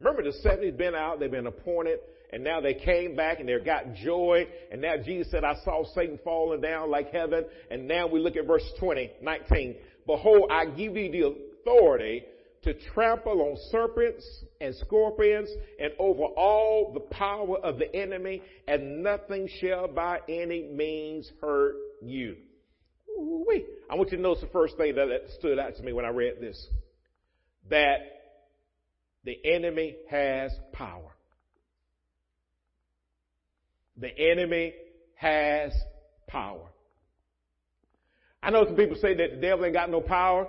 [0.00, 1.98] Remember the 70's been out, they've been appointed,
[2.32, 5.84] and now they came back and they've got joy, and now Jesus said, I saw
[5.94, 9.76] Satan falling down like heaven, and now we look at verse 20, 19.
[10.06, 12.24] Behold, I give you the authority
[12.62, 14.26] to trample on serpents
[14.60, 20.68] and scorpions and over all the power of the enemy, and nothing shall by any
[20.72, 22.36] means hurt you.
[23.90, 26.10] I want you to notice the first thing that stood out to me when I
[26.10, 26.66] read this.
[27.70, 27.98] That
[29.24, 31.12] the enemy has power.
[33.96, 34.74] The enemy
[35.14, 35.72] has
[36.28, 36.66] power.
[38.42, 40.46] I know some people say that the devil ain't got no power.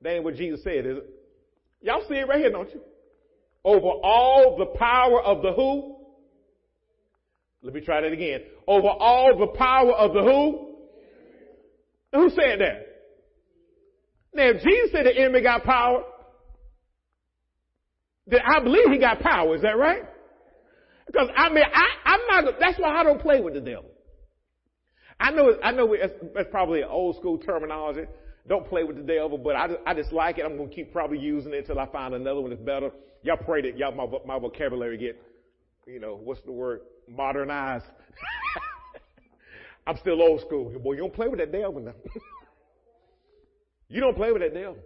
[0.00, 1.10] That ain't what Jesus said, is it?
[1.86, 2.80] Y'all see it right here, don't you?
[3.64, 5.94] Over all the power of the who?
[7.62, 8.40] Let me try that again.
[8.66, 10.74] Over all the power of the who?
[12.12, 12.86] Who said that?
[14.34, 16.02] Now, if Jesus said the enemy got power,
[18.26, 19.54] then I believe he got power.
[19.54, 20.02] Is that right?
[21.06, 22.54] Because I mean, I, I'm not.
[22.58, 23.90] That's why I don't play with the devil.
[25.20, 25.52] I know.
[25.62, 25.92] I know.
[25.92, 28.06] It's, it's probably an old school terminology.
[28.48, 30.44] Don't play with the devil, but I just, I just like it.
[30.44, 32.90] I'm going to keep probably using it until I find another one that's better.
[33.22, 35.20] Y'all pray that y'all my, my vocabulary get,
[35.86, 36.80] you know, what's the word?
[37.08, 37.84] Modernized.
[39.86, 40.70] I'm still old school.
[40.78, 41.94] Boy, you don't play with that devil now.
[43.88, 44.76] you don't play with that devil.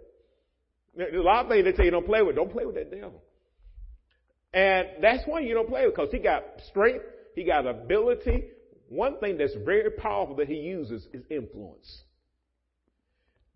[0.95, 2.35] There's a lot of things they say you don't play with.
[2.35, 3.21] Don't play with that devil.
[4.53, 8.45] And that's why you don't play with because he got strength, he got ability.
[8.89, 12.03] One thing that's very powerful that he uses is influence.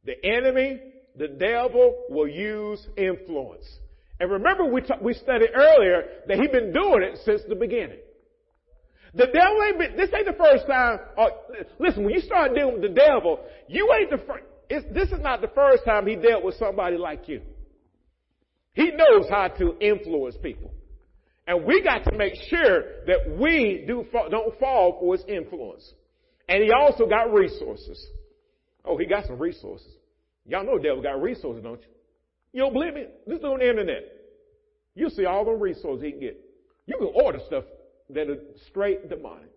[0.06, 0.82] The enemy,
[1.18, 3.66] the devil will use influence.
[4.20, 8.00] And remember we, t- we studied earlier that he's been doing it since the beginning.
[9.14, 11.32] The devil ain't been, this ain't the first time, or,
[11.80, 14.44] listen, when you start dealing with the devil, you ain't the first,
[14.94, 17.42] this is not the first time he dealt with somebody like you.
[18.74, 20.72] He knows how to influence people.
[21.48, 25.94] And we got to make sure that we do, don't fall for his influence.
[26.50, 28.06] And he also got resources.
[28.86, 29.88] Oh, he got some resources.
[30.46, 31.88] Y'all know the devil got resources, don't you?
[32.54, 33.06] You don't believe me?
[33.28, 34.04] This is on the internet.
[34.94, 36.40] You see all the resources he can get.
[36.86, 37.64] You can order stuff
[38.12, 38.38] that are
[38.70, 39.52] straight demonic.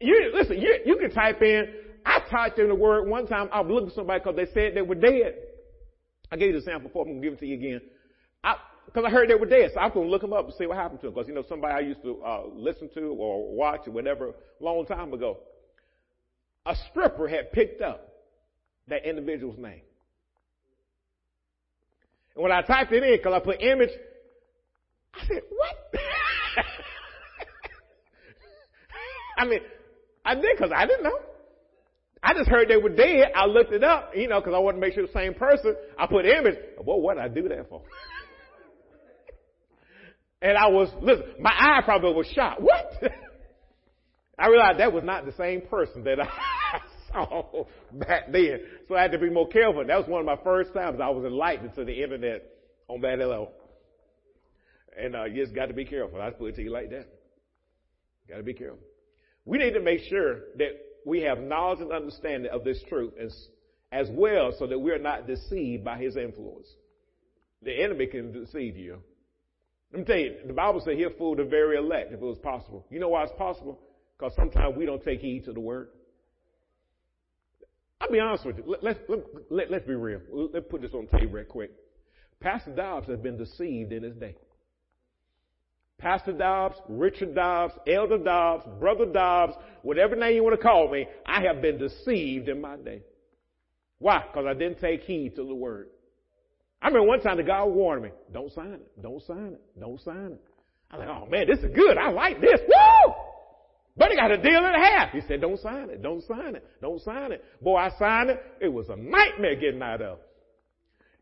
[0.00, 0.58] You listen.
[0.58, 1.68] You, you can type in.
[2.04, 3.48] I typed in the word one time.
[3.52, 5.34] I was looking at somebody because they said they were dead.
[6.30, 7.06] I gave you the sample before.
[7.06, 7.80] I'm gonna give it to you again.
[8.42, 10.66] Because I, I, heard they were dead, so I'm gonna look them up and see
[10.66, 11.14] what happened to them.
[11.14, 14.64] Because you know somebody I used to uh, listen to or watch or whatever a
[14.64, 15.38] long time ago.
[16.68, 18.12] A stripper had picked up
[18.88, 19.80] that individual's name.
[22.34, 23.88] And when I typed it in, because I put image,
[25.14, 25.74] I said, what?
[29.38, 29.60] I mean,
[30.26, 31.18] I did because I didn't know.
[32.22, 33.32] I just heard they were dead.
[33.34, 35.74] I looked it up, you know, because I wanted to make sure the same person.
[35.98, 36.56] I put image.
[36.84, 37.82] Well, what did I do that for?
[40.42, 42.60] and I was, listen, my eye probably was shot.
[42.60, 42.92] What?
[44.38, 46.80] I realized that was not the same person that I
[47.12, 48.60] saw back then.
[48.88, 49.84] So I had to be more careful.
[49.84, 52.44] That was one of my first times I was enlightened to the internet
[52.86, 53.52] on that level.
[54.96, 56.20] And uh, you just got to be careful.
[56.20, 57.06] I put it to you like that.
[58.28, 58.78] Got to be careful.
[59.44, 60.72] We need to make sure that
[61.06, 63.48] we have knowledge and understanding of this truth as,
[63.90, 66.68] as well so that we're not deceived by his influence.
[67.62, 68.98] The enemy can deceive you.
[69.92, 72.38] Let me tell you, the Bible says he'll fool the very elect if it was
[72.38, 72.86] possible.
[72.90, 73.80] You know why it's possible?
[74.18, 75.88] Because sometimes we don't take heed to the word.
[78.00, 78.64] I'll be honest with you.
[78.66, 80.20] Let, let's, let, let, let's be real.
[80.30, 81.72] Let's put this on the table real quick.
[82.40, 84.36] Pastor Dobbs has been deceived in his day.
[85.98, 91.08] Pastor Dobbs, Richard Dobbs, Elder Dobbs, Brother Dobbs, whatever name you want to call me,
[91.26, 93.02] I have been deceived in my day.
[93.98, 94.22] Why?
[94.26, 95.88] Because I didn't take heed to the word.
[96.80, 100.00] I remember one time the God warned me, don't sign it, don't sign it, don't
[100.00, 100.40] sign it.
[100.92, 101.98] I'm like, oh man, this is good.
[101.98, 102.60] I like this.
[102.60, 103.14] Woo!
[103.98, 105.10] But he got a deal in half.
[105.10, 107.44] He said, don't sign it, don't sign it, don't sign it.
[107.60, 108.40] Boy, I signed it.
[108.60, 110.18] It was a nightmare getting out of.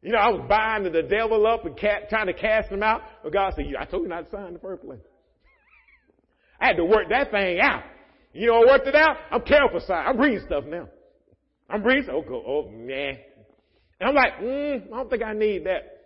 [0.02, 3.00] You know, I was binding the devil up and trying to cast him out.
[3.22, 5.00] But God said, I told you not to sign the first place.
[6.60, 7.82] I had to work that thing out.
[8.32, 9.16] You know, I worked it out.
[9.30, 10.06] I'm careful, sign.
[10.06, 10.88] I'm reading stuff now.
[11.70, 12.10] I'm reading.
[12.12, 13.16] Oh, oh, man.
[13.98, 15.96] And I'm like, mm, I don't think I need that.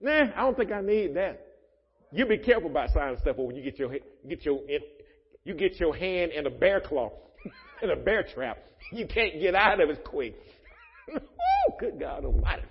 [0.00, 1.46] Nah, I don't think I need that.
[2.12, 3.90] You be careful about signing stuff when you get your
[4.28, 4.60] get your
[5.44, 7.10] you get your hand in a bear claw,
[7.82, 8.58] in a bear trap.
[8.92, 10.36] You can't get out of it quick.
[11.14, 12.62] oh, good God Almighty!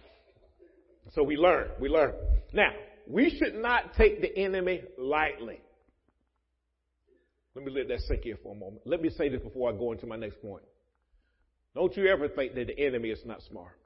[1.14, 1.70] So we learn.
[1.80, 2.14] We learn.
[2.54, 2.72] Now,
[3.08, 5.62] we should not take the enemy lightly.
[7.56, 8.84] Let me let that sink in for a moment.
[8.86, 10.64] Let me say this before I go into my next point.
[11.76, 13.78] Don't you ever think that the enemy is not smart.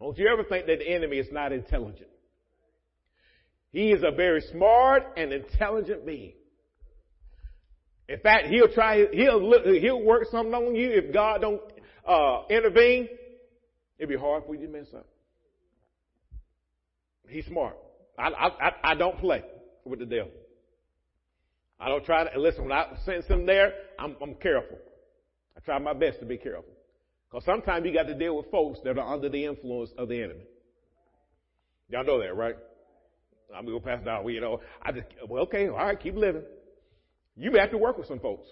[0.00, 2.08] Don't you ever think that the enemy is not intelligent.
[3.70, 6.32] He is a very smart and intelligent being.
[8.08, 11.60] In fact, he'll try, he'll, he'll work something on you if God don't,
[12.06, 13.08] uh, intervene.
[13.98, 15.06] It'd be hard for you to mess up.
[17.28, 17.76] He's smart.
[18.18, 19.42] I, I, I don't play
[19.84, 20.32] with the devil.
[21.80, 24.76] I don't try to, listen, when I sense him there, I'm, I'm careful.
[25.56, 26.72] I try my best to be careful.
[27.30, 30.22] Because sometimes you got to deal with folks that are under the influence of the
[30.22, 30.44] enemy.
[31.88, 32.56] Y'all know that, right?
[33.54, 34.28] I'm going to go past down.
[34.28, 36.42] You know, I just, well, okay, all right, keep living.
[37.36, 38.48] You may have to work with some folks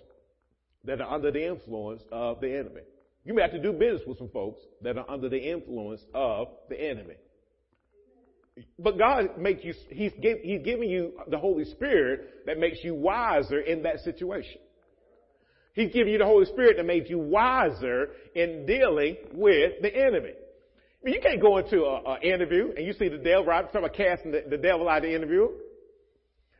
[0.84, 2.82] that are under the influence of the enemy.
[3.24, 6.48] You may have to do business with some folks that are under the influence of
[6.68, 7.14] the enemy.
[8.78, 12.94] But God makes you, He's, give, he's giving you the Holy Spirit that makes you
[12.94, 14.60] wiser in that situation.
[15.74, 20.32] He's giving you the Holy Spirit that makes you wiser in dealing with the enemy.
[20.32, 23.64] I mean, you can't go into an interview and you see the devil, right?
[23.66, 25.48] Talking about casting the, the devil out of the interview.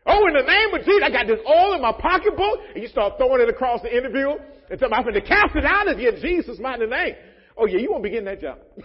[0.06, 2.88] Oh, in the name of Jesus, I got this oil in my pocketbook, and you
[2.88, 4.30] start throwing it across the interview
[4.70, 7.14] and tell me I'm going to cast it out of you in Jesus' mighty name.
[7.56, 8.58] Oh yeah, you won't be getting that job.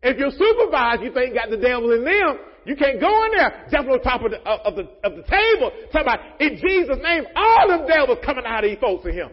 [0.00, 3.66] If your supervisor you think got the devil in them, you can't go in there
[3.70, 7.24] jumping on top of the, of the, of the table talking about, in Jesus' name,
[7.34, 9.30] all them devils coming out of these folks in him.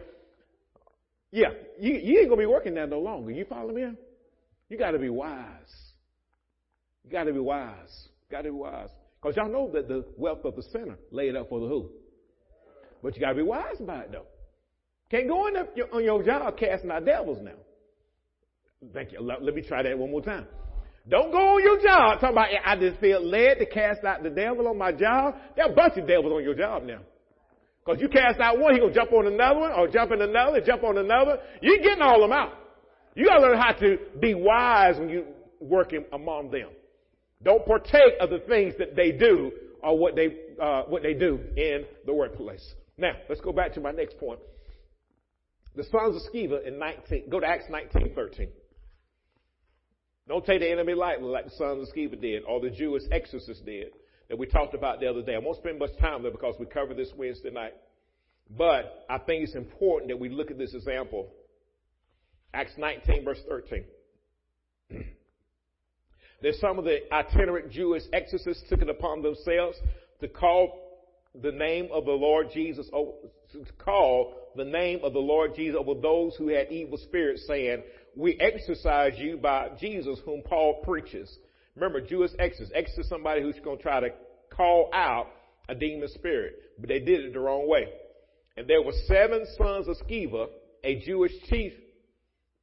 [1.32, 3.32] Yeah, you, you ain't gonna be working there no longer.
[3.32, 3.86] You follow me?
[4.70, 5.44] You gotta be wise.
[7.04, 8.08] You gotta be wise.
[8.36, 8.89] You gotta be wise.
[9.21, 11.90] Cause y'all know that the wealth of the sinner laid up for the who.
[13.02, 14.25] But you gotta be wise about it though.
[15.10, 17.54] Can't go in on your job casting out devils now.
[18.94, 19.21] Thank you.
[19.21, 20.48] Let, me try that one more time.
[21.08, 24.29] Don't go on your job talking about I just feel led to cast out the
[24.29, 25.36] devil on my job.
[25.56, 27.00] There are a bunch of devils on your job now.
[27.86, 30.60] Cause you cast out one, he gonna jump on another one, or jump in another,
[30.60, 31.40] jump on another.
[31.62, 32.52] You're getting all of them out.
[33.15, 35.25] You gotta learn how to be wise when you
[35.62, 36.67] working among them.
[37.44, 39.52] Don't partake of the things that they do
[39.83, 42.73] or what they uh, what they do in the workplace.
[42.98, 44.40] Now, let's go back to my next point.
[45.75, 48.48] The sons of Sceva in 19, go to Acts 19, 13.
[50.27, 53.63] Don't take the enemy lightly like the sons of Sceva did or the Jewish exorcists
[53.63, 53.88] did
[54.29, 55.36] that we talked about the other day.
[55.36, 57.73] I won't spend much time there because we covered this Wednesday night.
[58.50, 61.27] But I think it's important that we look at this example.
[62.54, 63.83] Acts 19 verse 13.
[66.46, 69.79] There's some of the itinerant Jewish exorcists took it upon themselves
[70.21, 70.79] to call
[71.41, 73.15] the name of the Lord Jesus, oh,
[73.54, 77.81] to call the name of the Lord Jesus over those who had evil spirits saying,
[78.15, 81.35] we exorcise you by Jesus whom Paul preaches.
[81.73, 82.73] Remember, Jewish exorcist.
[82.75, 84.10] Exorcist somebody who's going to try to
[84.56, 85.25] call out
[85.67, 86.58] a demon spirit.
[86.77, 87.87] But they did it the wrong way.
[88.56, 90.50] And there were seven sons of Sceva,
[90.83, 91.73] a Jewish chief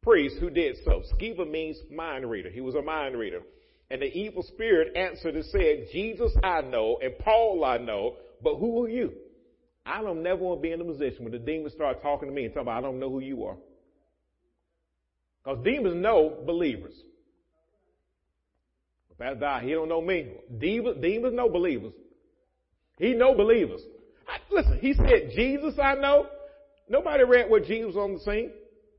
[0.04, 1.02] priest who did so.
[1.20, 2.48] Sceva means mind reader.
[2.48, 3.40] He was a mind reader.
[3.92, 8.56] And the evil spirit answered and said, Jesus I know and Paul I know, but
[8.56, 9.12] who are you?
[9.84, 12.34] I don't never want to be in a position when the demons start talking to
[12.34, 13.56] me and talking about I don't know who you are.
[15.44, 16.94] Because demons know believers.
[19.18, 20.32] Pastor Doc, he don't know me.
[20.58, 21.92] Demons, demons know believers.
[22.98, 23.82] He know believers.
[24.26, 26.28] I, listen, he said, Jesus I know.
[26.88, 28.52] Nobody read what Jesus on the scene.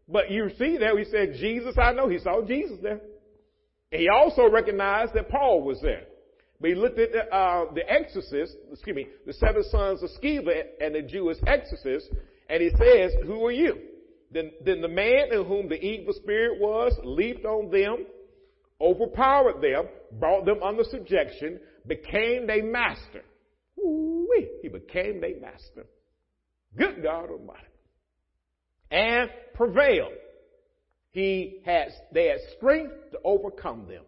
[0.07, 2.09] But you see there, he said, Jesus I know.
[2.09, 3.01] He saw Jesus there.
[3.93, 6.05] And he also recognized that Paul was there.
[6.59, 10.63] But he looked at the, uh, the exorcist, excuse me, the seven sons of Sceva
[10.81, 12.09] and the Jewish exorcist,
[12.49, 13.77] and he says, who are you?
[14.31, 18.07] Then, then the man in whom the evil spirit was leaped on them,
[18.81, 23.21] overpowered them, brought them under subjection, became their master.
[23.77, 24.49] Ooh-wee.
[24.63, 25.85] He became their master.
[26.75, 27.61] Good God Almighty.
[28.89, 30.13] And prevailed.
[31.13, 34.03] He had, they had strength to overcome them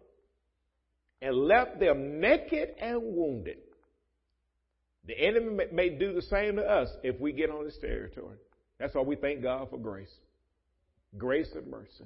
[1.22, 3.58] and left them naked and wounded.
[5.06, 8.36] The enemy may do the same to us if we get on his territory.
[8.78, 10.12] That's why we thank God for grace.
[11.16, 12.04] Grace and mercy.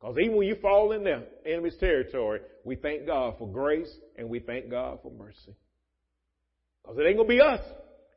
[0.00, 4.28] Because even when you fall in the enemy's territory, we thank God for grace and
[4.30, 5.54] we thank God for mercy.
[6.82, 7.60] Because it ain't going to be us.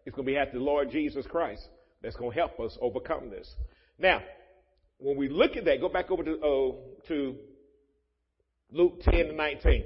[0.05, 1.61] It's going to be at the Lord Jesus Christ
[2.01, 3.47] that's going to help us overcome this.
[3.99, 4.21] Now,
[4.99, 7.35] when we look at that, go back over to, uh, to
[8.71, 9.83] Luke 10 and 19.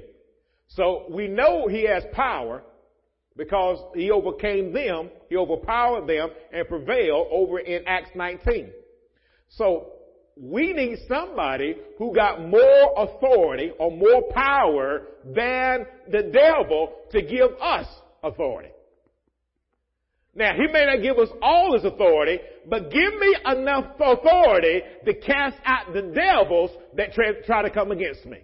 [0.68, 2.62] So we know he has power
[3.36, 8.70] because he overcame them, he overpowered them and prevailed over in Acts 19.
[9.48, 9.92] So
[10.36, 17.50] we need somebody who got more authority or more power than the devil to give
[17.60, 17.86] us
[18.22, 18.70] authority.
[20.34, 25.14] Now, he may not give us all his authority, but give me enough authority to
[25.14, 28.38] cast out the devils that try, try to come against me.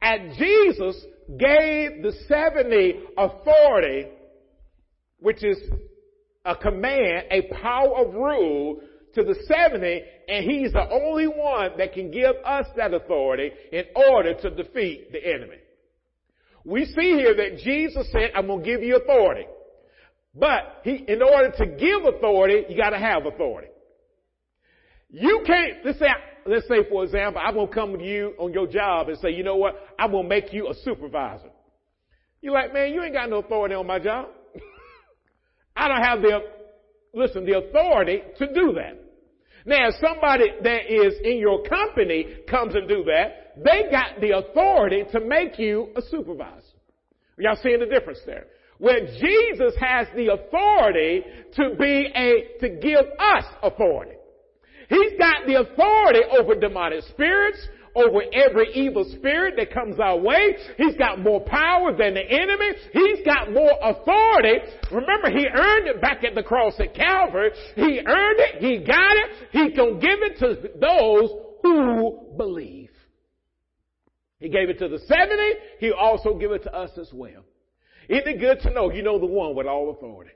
[0.00, 1.04] And Jesus
[1.36, 4.06] gave the 70 authority,
[5.18, 5.58] which is
[6.44, 8.80] a command, a power of rule
[9.14, 13.84] to the 70, and he's the only one that can give us that authority in
[13.96, 15.56] order to defeat the enemy.
[16.64, 19.46] We see here that Jesus said, I'm going to give you authority.
[20.34, 23.68] But he, in order to give authority, you got to have authority.
[25.10, 26.06] You can't, let's say,
[26.46, 29.30] let's say for example, I'm going to come to you on your job and say,
[29.30, 29.74] you know what?
[29.98, 31.50] I'm going to make you a supervisor.
[32.40, 34.28] You're like, man, you ain't got no authority on my job.
[35.76, 36.38] I don't have the,
[37.14, 38.98] listen, the authority to do that.
[39.64, 44.38] Now, if somebody that is in your company comes and do that, they got the
[44.38, 46.62] authority to make you a supervisor.
[47.38, 48.46] Y'all seeing the difference there?
[48.78, 51.24] Where Jesus has the authority
[51.56, 54.12] to be a, to give us authority.
[54.88, 57.58] He's got the authority over demonic spirits,
[57.94, 60.56] over every evil spirit that comes our way.
[60.76, 62.70] He's got more power than the enemy.
[62.92, 64.60] He's got more authority.
[64.92, 67.50] Remember, he earned it back at the cross at Calvary.
[67.74, 68.62] He earned it.
[68.62, 69.30] He got it.
[69.50, 71.30] He can give it to those
[71.62, 72.90] who believe.
[74.38, 75.34] He gave it to the 70.
[75.80, 77.44] He also give it to us as well.
[78.08, 80.30] Isn't it good to know you know the one with all authority?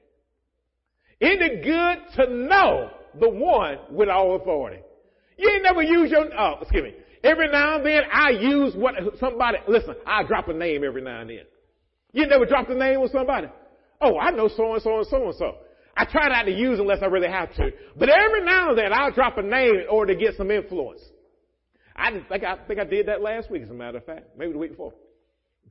[1.20, 4.82] Isn't it good to know the one with all authority?
[5.38, 6.94] You ain't never use your, oh, excuse me.
[7.24, 11.20] Every now and then I use what somebody, listen, I drop a name every now
[11.20, 11.44] and then.
[12.12, 13.46] You never drop the name with somebody?
[14.00, 15.54] Oh, I know so and so and so and so.
[15.96, 17.70] I try not to use unless I really have to.
[17.96, 21.00] But every now and then I'll drop a name in order to get some influence.
[21.94, 24.52] I think I think I did that last week, as a matter of fact, maybe
[24.52, 24.94] the week before.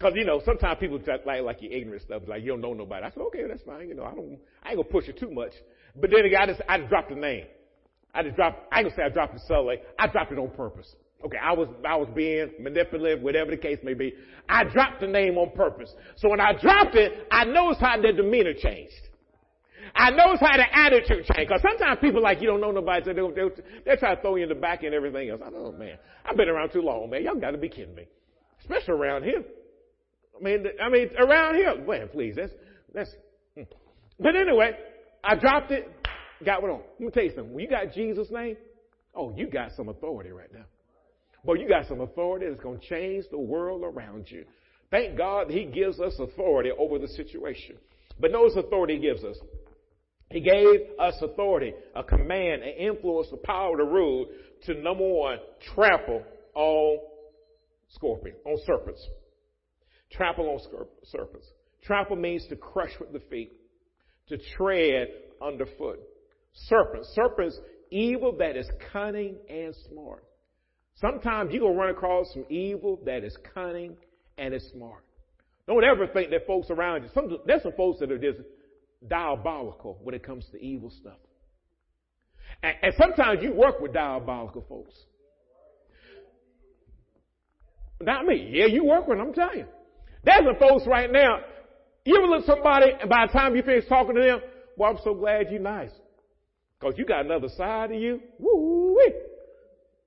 [0.01, 3.05] Because you know, sometimes people like like your ignorant stuff, like you don't know nobody.
[3.05, 3.87] I said, okay, that's fine.
[3.87, 5.51] You know, I don't, I ain't gonna push it too much.
[5.95, 7.45] But then again, I just I just dropped the name.
[8.11, 8.67] I just dropped.
[8.73, 9.75] I ain't gonna say I dropped it subtly.
[9.99, 10.95] I dropped it on purpose.
[11.23, 14.15] Okay, I was I was being manipulative, whatever the case may be.
[14.49, 15.93] I dropped the name on purpose.
[16.15, 18.95] So when I dropped it, I noticed how their demeanor changed.
[19.93, 21.47] I noticed how the attitude changed.
[21.49, 23.51] Because sometimes people like you don't know nobody, so they'll, they'll,
[23.85, 25.41] they'll try to throw you in the back and everything else.
[25.45, 25.97] I know, oh, man.
[26.23, 27.23] I've been around too long, man.
[27.23, 28.07] Y'all got to be kidding me,
[28.61, 29.43] especially around here.
[30.41, 32.51] I mean, I mean, around here, man, please, that's
[32.93, 33.11] that's.
[33.55, 33.63] Hmm.
[34.19, 34.71] But anyway,
[35.23, 35.87] I dropped it,
[36.43, 36.81] got what on.
[36.99, 37.53] Let me tell you something.
[37.53, 38.57] When you got Jesus' name,
[39.15, 40.65] oh, you got some authority right now.
[41.43, 44.45] Boy, you got some authority that's going to change the world around you.
[44.89, 47.77] Thank God He gives us authority over the situation.
[48.19, 49.37] But notice authority He gives us.
[50.29, 54.27] He gave us authority, a command, an influence, the power to rule
[54.65, 55.37] to number one,
[55.75, 56.23] trample
[56.55, 56.99] on
[57.89, 59.05] scorpions, on serpents.
[60.11, 60.59] Trample on
[61.03, 61.47] serpents.
[61.83, 63.53] Trample means to crush with the feet,
[64.27, 65.07] to tread
[65.41, 65.99] underfoot.
[66.53, 67.09] Serpents.
[67.15, 67.57] Serpents,
[67.89, 70.23] evil that is cunning and smart.
[70.95, 73.95] Sometimes you're going to run across some evil that is cunning
[74.37, 75.03] and is smart.
[75.67, 78.39] Don't ever think that folks around you, some, there's some folks that are just
[79.07, 81.17] diabolical when it comes to evil stuff.
[82.61, 84.93] And, and sometimes you work with diabolical folks.
[88.01, 88.49] Not me.
[88.51, 89.65] Yeah, you work with them, I'm telling you.
[90.23, 91.39] There's some folks right now,
[92.05, 94.41] you ever look somebody and by the time you finish talking to them,
[94.77, 95.91] well, I'm so glad you're nice.
[96.79, 98.19] Cause you got another side of you.
[98.39, 99.13] Woo wee.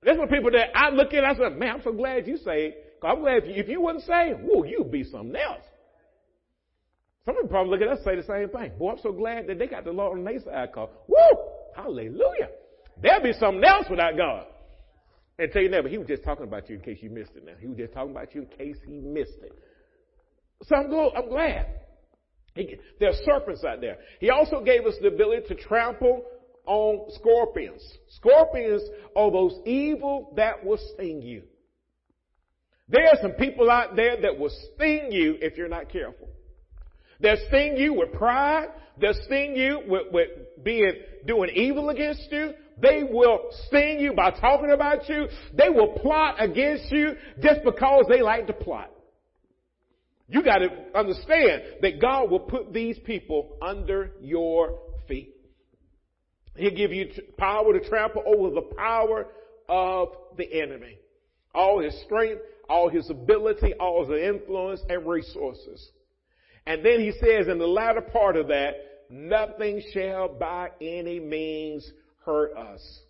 [0.03, 2.75] There's some people that I look at, I said, man, I'm so glad you saved.
[3.01, 5.63] I'm glad if you, if you wasn't saved, whoa, you'd be something else.
[7.25, 8.77] Some people probably look at us and say the same thing.
[8.77, 11.17] Boy, I'm so glad that they got the Lord on their side cause, woo,
[11.75, 12.49] hallelujah.
[13.01, 14.45] There'll be something else without God.
[15.37, 17.45] And tell you never, he was just talking about you in case you missed it
[17.45, 17.53] now.
[17.59, 19.51] He was just talking about you in case he missed it.
[20.63, 21.67] So I'm, go, I'm glad.
[22.55, 23.97] He, there are serpents out there.
[24.19, 26.23] He also gave us the ability to trample
[26.65, 27.81] on scorpions.
[28.09, 28.81] Scorpions
[29.15, 31.43] are those evil that will sting you.
[32.87, 36.29] There are some people out there that will sting you if you're not careful.
[37.19, 38.67] They'll sting you with pride.
[38.99, 40.29] They'll sting you with, with
[40.63, 40.93] being,
[41.25, 42.53] doing evil against you.
[42.81, 45.27] They will sting you by talking about you.
[45.53, 48.91] They will plot against you just because they like to plot.
[50.27, 55.35] You gotta understand that God will put these people under your feet.
[56.55, 59.27] He'll give you power to trample over the power
[59.69, 60.97] of the enemy.
[61.53, 65.91] All his strength, all his ability, all his influence and resources.
[66.65, 68.73] And then he says in the latter part of that,
[69.09, 71.89] nothing shall by any means
[72.25, 73.01] hurt us.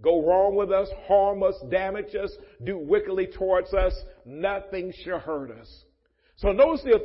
[0.00, 2.30] Go wrong with us, harm us, damage us,
[2.64, 3.92] do wickedly towards us,
[4.24, 5.84] nothing shall hurt us.
[6.36, 7.00] So notice the,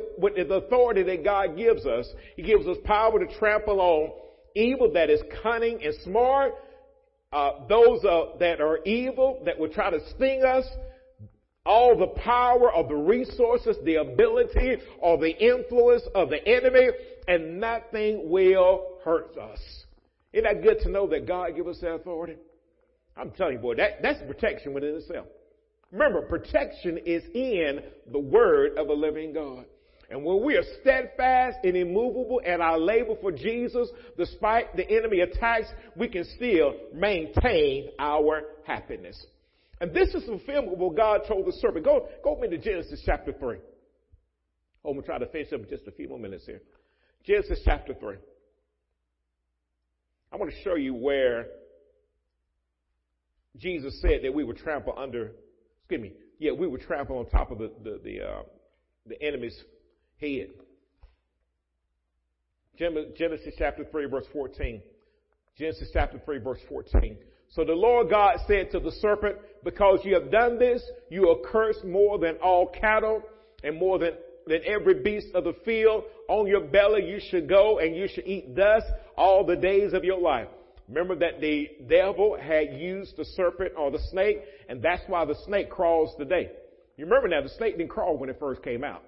[0.46, 4.12] the authority that God gives us, He gives us power to trample on
[4.54, 6.52] evil that is cunning and smart,
[7.32, 10.64] uh, those uh, that are evil that will try to sting us,
[11.66, 16.90] all the power of the resources, the ability or the influence of the enemy,
[17.26, 19.58] and nothing will hurt us.
[20.32, 22.36] Isn't that good to know that God gives us that authority?
[23.16, 25.26] I'm telling you, boy, that, that's protection within itself.
[25.92, 29.66] Remember, protection is in the word of a living God.
[30.10, 33.88] And when we are steadfast and immovable in our labor for Jesus,
[34.18, 39.24] despite the enemy attacks, we can still maintain our happiness.
[39.80, 41.84] And this is fulfillment what God told the serpent.
[41.84, 43.58] Go, go with me to Genesis chapter 3.
[44.84, 46.60] Oh, I'm going to try to finish up in just a few more minutes here.
[47.24, 48.16] Genesis chapter 3.
[50.32, 51.46] I want to show you where
[53.56, 55.32] Jesus said that we would trample under,
[55.80, 58.42] excuse me, yeah, we would trample on top of the, the, the, uh,
[59.06, 59.56] the enemy's
[60.20, 60.48] head.
[62.76, 64.82] Genesis chapter 3 verse 14.
[65.56, 67.16] Genesis chapter 3 verse 14.
[67.50, 71.36] So the Lord God said to the serpent, because you have done this, you are
[71.50, 73.22] cursed more than all cattle
[73.62, 74.14] and more than,
[74.46, 76.04] than every beast of the field.
[76.28, 78.86] On your belly you should go and you should eat dust
[79.16, 80.48] all the days of your life.
[80.88, 85.36] Remember that the devil had used the serpent or the snake, and that's why the
[85.46, 86.50] snake crawls today.
[86.96, 89.02] You remember now, the snake didn't crawl when it first came out.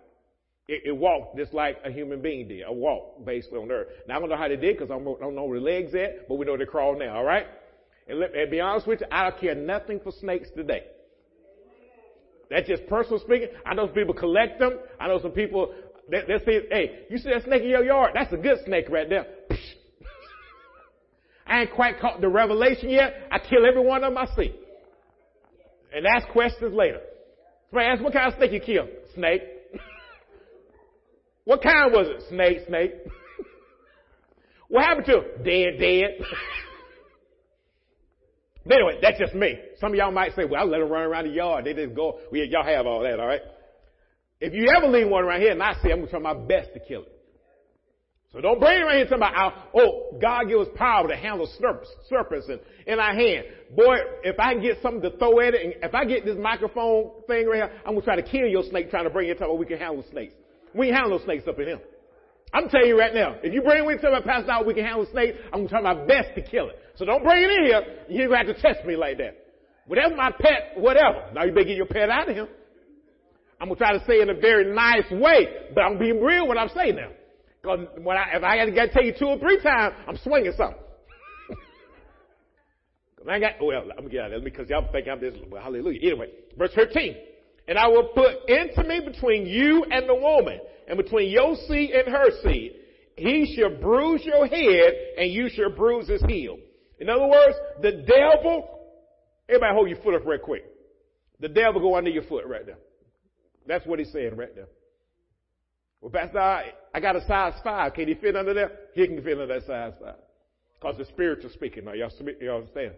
[0.68, 3.88] It, it walked just like a human being did, a walk basically on earth.
[4.08, 6.28] Now I don't know how they did because I don't know where the legs at,
[6.28, 7.46] but we know they crawl now, alright?
[8.08, 10.84] And let be honest with you, I don't care nothing for snakes today.
[12.50, 13.48] That's just personal speaking.
[13.64, 14.78] I know some people collect them.
[15.00, 15.72] I know some people
[16.08, 18.12] they, they say, hey, you see that snake in your yard?
[18.14, 19.26] That's a good snake right there.
[21.46, 23.14] I ain't quite caught the revelation yet.
[23.30, 24.52] I kill every one of them I see.
[25.94, 27.00] and ask questions later.
[27.70, 28.88] Somebody ask, what kind of snake you killed?
[29.14, 29.42] Snake.
[31.44, 32.22] what kind was it?
[32.28, 32.92] Snake, snake.
[34.68, 35.24] what happened to him?
[35.44, 36.18] Dead, dead.
[38.66, 39.58] but anyway, that's just me.
[39.80, 41.64] Some of y'all might say, well, I let them run around the yard.
[41.64, 42.18] They just go.
[42.30, 43.42] Well, y'all have all that, all right?
[44.40, 46.34] If you ever leave one around here and I say, I'm going to try my
[46.34, 47.15] best to kill it.
[48.36, 51.48] So don't bring it around here talking about, oh, God give us power to handle
[52.06, 53.46] serpents in, in our hand.
[53.74, 57.12] Boy, if I get something to throw at it, and if I get this microphone
[57.26, 59.38] thing right here, I'm going to try to kill your snake trying to bring it
[59.38, 60.34] to where we can handle snakes.
[60.74, 61.80] We can handle snakes up in here.
[62.52, 64.84] I'm telling you right now, if you bring it to my pastor out, we can
[64.84, 66.76] handle snakes, I'm going to try my best to kill it.
[66.96, 67.82] So don't bring it in here.
[68.10, 69.46] You're going to have to test me like that.
[69.86, 71.32] Whatever my pet, whatever.
[71.32, 72.48] Now you better get your pet out of here.
[73.58, 76.20] I'm going to try to say it in a very nice way, but I'm being
[76.20, 77.22] real when I'm saying that.
[77.66, 80.52] Because when I, if I got to tell you two or three times, I'm swinging
[80.56, 80.78] something.
[83.28, 85.60] I got, well, let me get out of there because y'all think I'm this, well,
[85.60, 85.98] hallelujah.
[86.00, 87.16] Anyway, verse 13.
[87.66, 92.14] And I will put intimacy between you and the woman, and between your seed and
[92.14, 92.74] her seed.
[93.16, 96.58] He shall bruise your head, and you shall bruise his heel.
[97.00, 98.68] In other words, the devil,
[99.48, 100.64] everybody hold your foot up real quick.
[101.40, 102.78] The devil go under your foot right there.
[103.66, 104.68] That's what he's saying right there.
[106.00, 107.94] Well, Pastor, I, I got a size five.
[107.94, 108.70] Can he fit under there?
[108.94, 110.16] He can fit under that size five.
[110.74, 111.84] Because the spiritual speaking.
[111.84, 112.92] Now, y'all, y'all understand?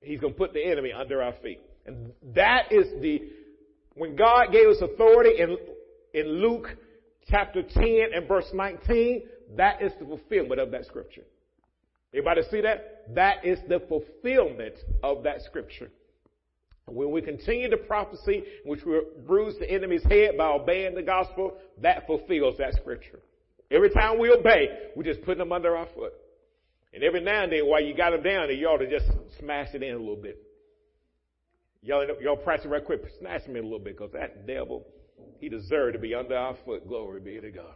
[0.00, 1.60] He's going to put the enemy under our feet.
[1.86, 3.22] And that is the,
[3.94, 5.56] when God gave us authority in,
[6.14, 6.68] in Luke
[7.28, 9.22] chapter 10 and verse 19,
[9.56, 11.24] that is the fulfillment of that scripture.
[12.12, 13.14] Everybody see that?
[13.14, 15.90] That is the fulfillment of that scripture.
[16.90, 21.56] When we continue the prophecy, which will bruise the enemy's head by obeying the gospel,
[21.82, 23.20] that fulfills that scripture.
[23.70, 26.12] Every time we obey, we're just put them under our foot.
[26.92, 29.06] And every now and then, while you got them down, you ought to just
[29.38, 30.42] smash it in a little bit.
[31.82, 34.84] Y'all, y'all practice right quick, smash him in a little bit, because that devil,
[35.38, 36.86] he deserved to be under our foot.
[36.88, 37.74] Glory be to God.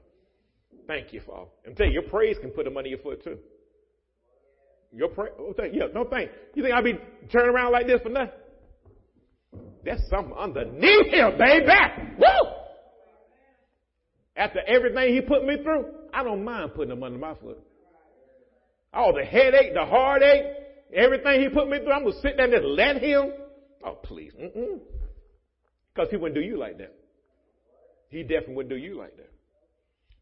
[0.88, 1.48] Thank you, Father.
[1.66, 3.38] I'm telling you, your praise can put him under your foot too.
[4.92, 6.30] Your praise, oh, yeah, no thank.
[6.54, 6.98] You think I'll be
[7.32, 8.30] turning around like this for nothing?
[9.84, 11.72] There's something underneath him, baby.
[12.18, 12.50] Woo!
[14.36, 17.58] After everything he put me through, I don't mind putting him under my foot.
[18.92, 20.44] All the headache, the heartache,
[20.94, 23.32] everything he put me through, I'm gonna sit there and just let him.
[23.84, 24.32] Oh, please.
[24.40, 24.80] Mm-mm.
[25.92, 26.94] Because he wouldn't do you like that.
[28.08, 29.30] He definitely wouldn't do you like that.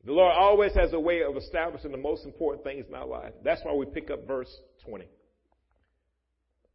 [0.04, 3.32] The Lord always has a way of establishing the most important things in our life.
[3.44, 4.50] That's why we pick up verse
[4.86, 5.04] 20.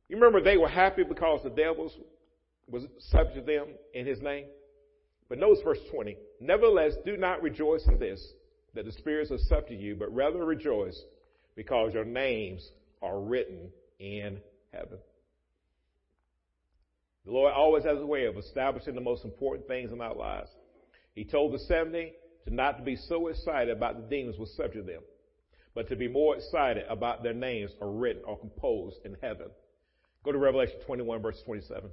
[0.07, 1.91] You remember they were happy because the devils
[2.69, 4.45] was subject to them in his name.
[5.29, 6.17] But notice verse 20.
[6.39, 8.25] Nevertheless, do not rejoice in this,
[8.73, 10.99] that the spirits are subject to you, but rather rejoice
[11.55, 12.69] because your names
[13.01, 14.39] are written in
[14.71, 14.97] heaven.
[17.25, 20.49] The Lord always has a way of establishing the most important things in our lives.
[21.13, 22.13] He told the 70
[22.45, 25.01] to not to be so excited about the demons were subject to them,
[25.75, 29.47] but to be more excited about their names are written or composed in heaven.
[30.23, 31.89] Go to Revelation 21 verse 27.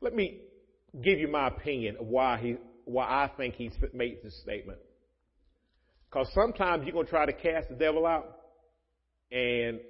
[0.00, 0.40] Let me
[1.02, 4.78] give you my opinion of why he, why I think he made this statement.
[6.08, 8.38] Because sometimes you're going to try to cast the devil out,
[9.30, 9.80] and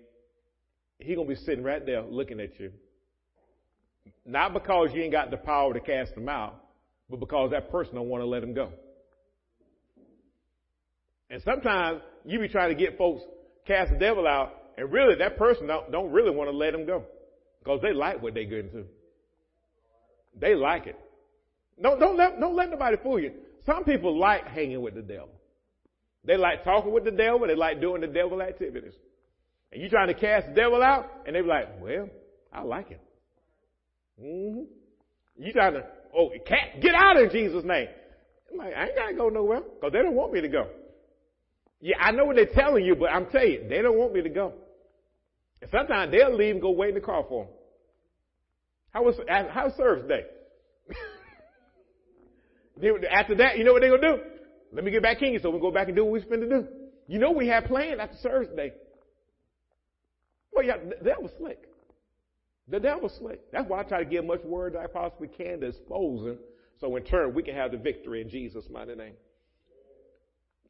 [0.99, 2.73] he's going to be sitting right there looking at you.
[4.25, 6.61] Not because you ain't got the power to cast him out,
[7.09, 8.73] but because that person don't want to let him go.
[11.31, 13.23] And sometimes you be trying to get folks
[13.67, 16.87] cast the devil out, and really that person don't, don't really want to let him
[16.87, 17.05] go
[17.63, 18.87] because they like what they get into.
[20.41, 20.99] They like it.
[21.81, 23.33] Don't, don't let, don't let nobody fool you.
[23.67, 25.31] Some people like hanging with the devil.
[26.25, 27.47] They like talking with the devil.
[27.47, 28.95] They like doing the devil activities.
[29.73, 32.09] And you trying to cast the devil out, and they be like, well,
[32.53, 33.01] I like it.
[34.21, 34.63] Mm-hmm.
[35.39, 35.85] You trying to,
[36.17, 37.89] oh, cat, get out in Jesus' name.
[38.51, 40.69] I'm like, I ain't gotta go nowhere, because they don't want me to go.
[41.81, 44.23] Yeah, I know what they're telling you, but I'm telling you, they don't want me
[44.23, 44.55] to go.
[45.61, 47.55] And sometimes they'll leave and go wait in the car for them.
[48.91, 50.25] How was how service day?
[53.11, 54.23] after that, you know what they're gonna do?
[54.73, 56.49] Let me get back in so we go back and do what we're supposed to
[56.49, 56.67] do.
[57.07, 58.73] You know we have planned after service day.
[60.53, 61.65] Well, yeah, the devil's slick.
[62.69, 63.41] The devil's slick.
[63.53, 66.39] That's why I try to get much word I possibly can to expose him,
[66.81, 69.15] so in turn we can have the victory in Jesus' mighty name.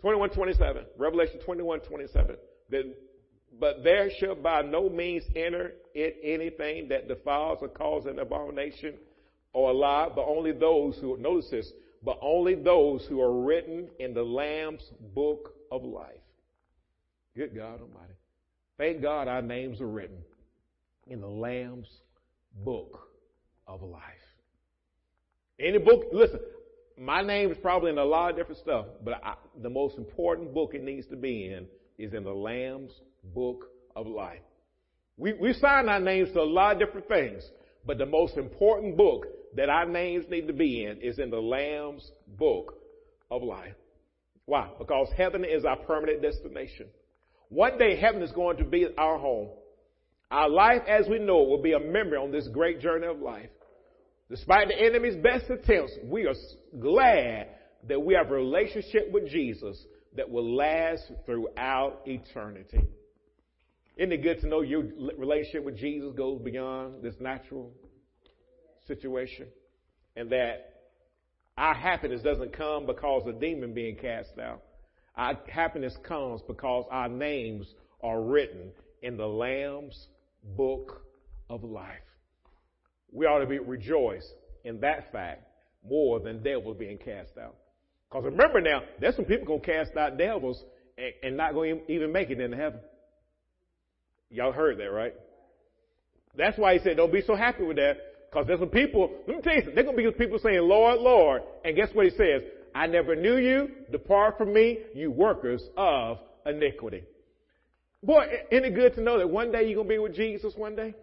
[0.00, 0.84] 21, 27.
[0.96, 2.36] Revelation 21, 27.
[2.70, 2.94] Then
[3.60, 8.94] but there shall by no means enter it anything that defiles or causes an abomination
[9.52, 13.88] or a lie, but only those who, notice this, but only those who are written
[13.98, 14.84] in the Lamb's
[15.14, 16.14] book of life.
[17.34, 18.14] Good God Almighty.
[18.76, 20.18] Thank God our names are written
[21.08, 21.88] in the Lamb's
[22.64, 23.08] book
[23.66, 24.02] of life.
[25.58, 26.40] Any book, listen,
[26.96, 30.54] my name is probably in a lot of different stuff, but I, the most important
[30.54, 31.66] book it needs to be in
[31.98, 32.92] is in the Lamb's
[33.22, 34.40] Book of Life.
[35.16, 37.42] We, we sign our names to a lot of different things,
[37.84, 41.40] but the most important book that our names need to be in is in the
[41.40, 42.74] Lamb's Book
[43.30, 43.74] of Life.
[44.44, 44.70] Why?
[44.78, 46.86] Because heaven is our permanent destination.
[47.48, 49.48] One day heaven is going to be our home.
[50.30, 53.20] Our life as we know it will be a memory on this great journey of
[53.20, 53.48] life.
[54.30, 56.34] Despite the enemy's best attempts, we are
[56.78, 57.48] glad
[57.88, 59.82] that we have a relationship with Jesus
[60.16, 62.80] that will last throughout eternity.
[63.98, 64.84] Isn't it good to know your
[65.18, 67.72] relationship with Jesus goes beyond this natural
[68.86, 69.48] situation?
[70.14, 70.74] And that
[71.56, 74.62] our happiness doesn't come because a demon being cast out.
[75.16, 77.66] Our happiness comes because our names
[78.00, 78.70] are written
[79.02, 80.06] in the Lamb's
[80.56, 81.02] book
[81.50, 81.96] of life.
[83.10, 84.26] We ought to be rejoice
[84.64, 85.42] in that fact
[85.84, 87.56] more than devils being cast out.
[88.08, 90.62] Because remember now, there's some people going to cast out devils
[90.96, 92.80] and, and not to even make it into heaven.
[94.30, 95.14] Y'all heard that, right?
[96.36, 97.96] That's why he said, don't be so happy with that.
[98.30, 100.60] Because there's some people, let me tell you something, there's going to be people saying,
[100.60, 101.42] Lord, Lord.
[101.64, 102.42] And guess what he says?
[102.74, 103.70] I never knew you.
[103.90, 107.04] Depart from me, you workers of iniquity.
[108.02, 110.52] Boy, isn't it good to know that one day you're going to be with Jesus
[110.56, 110.94] one day?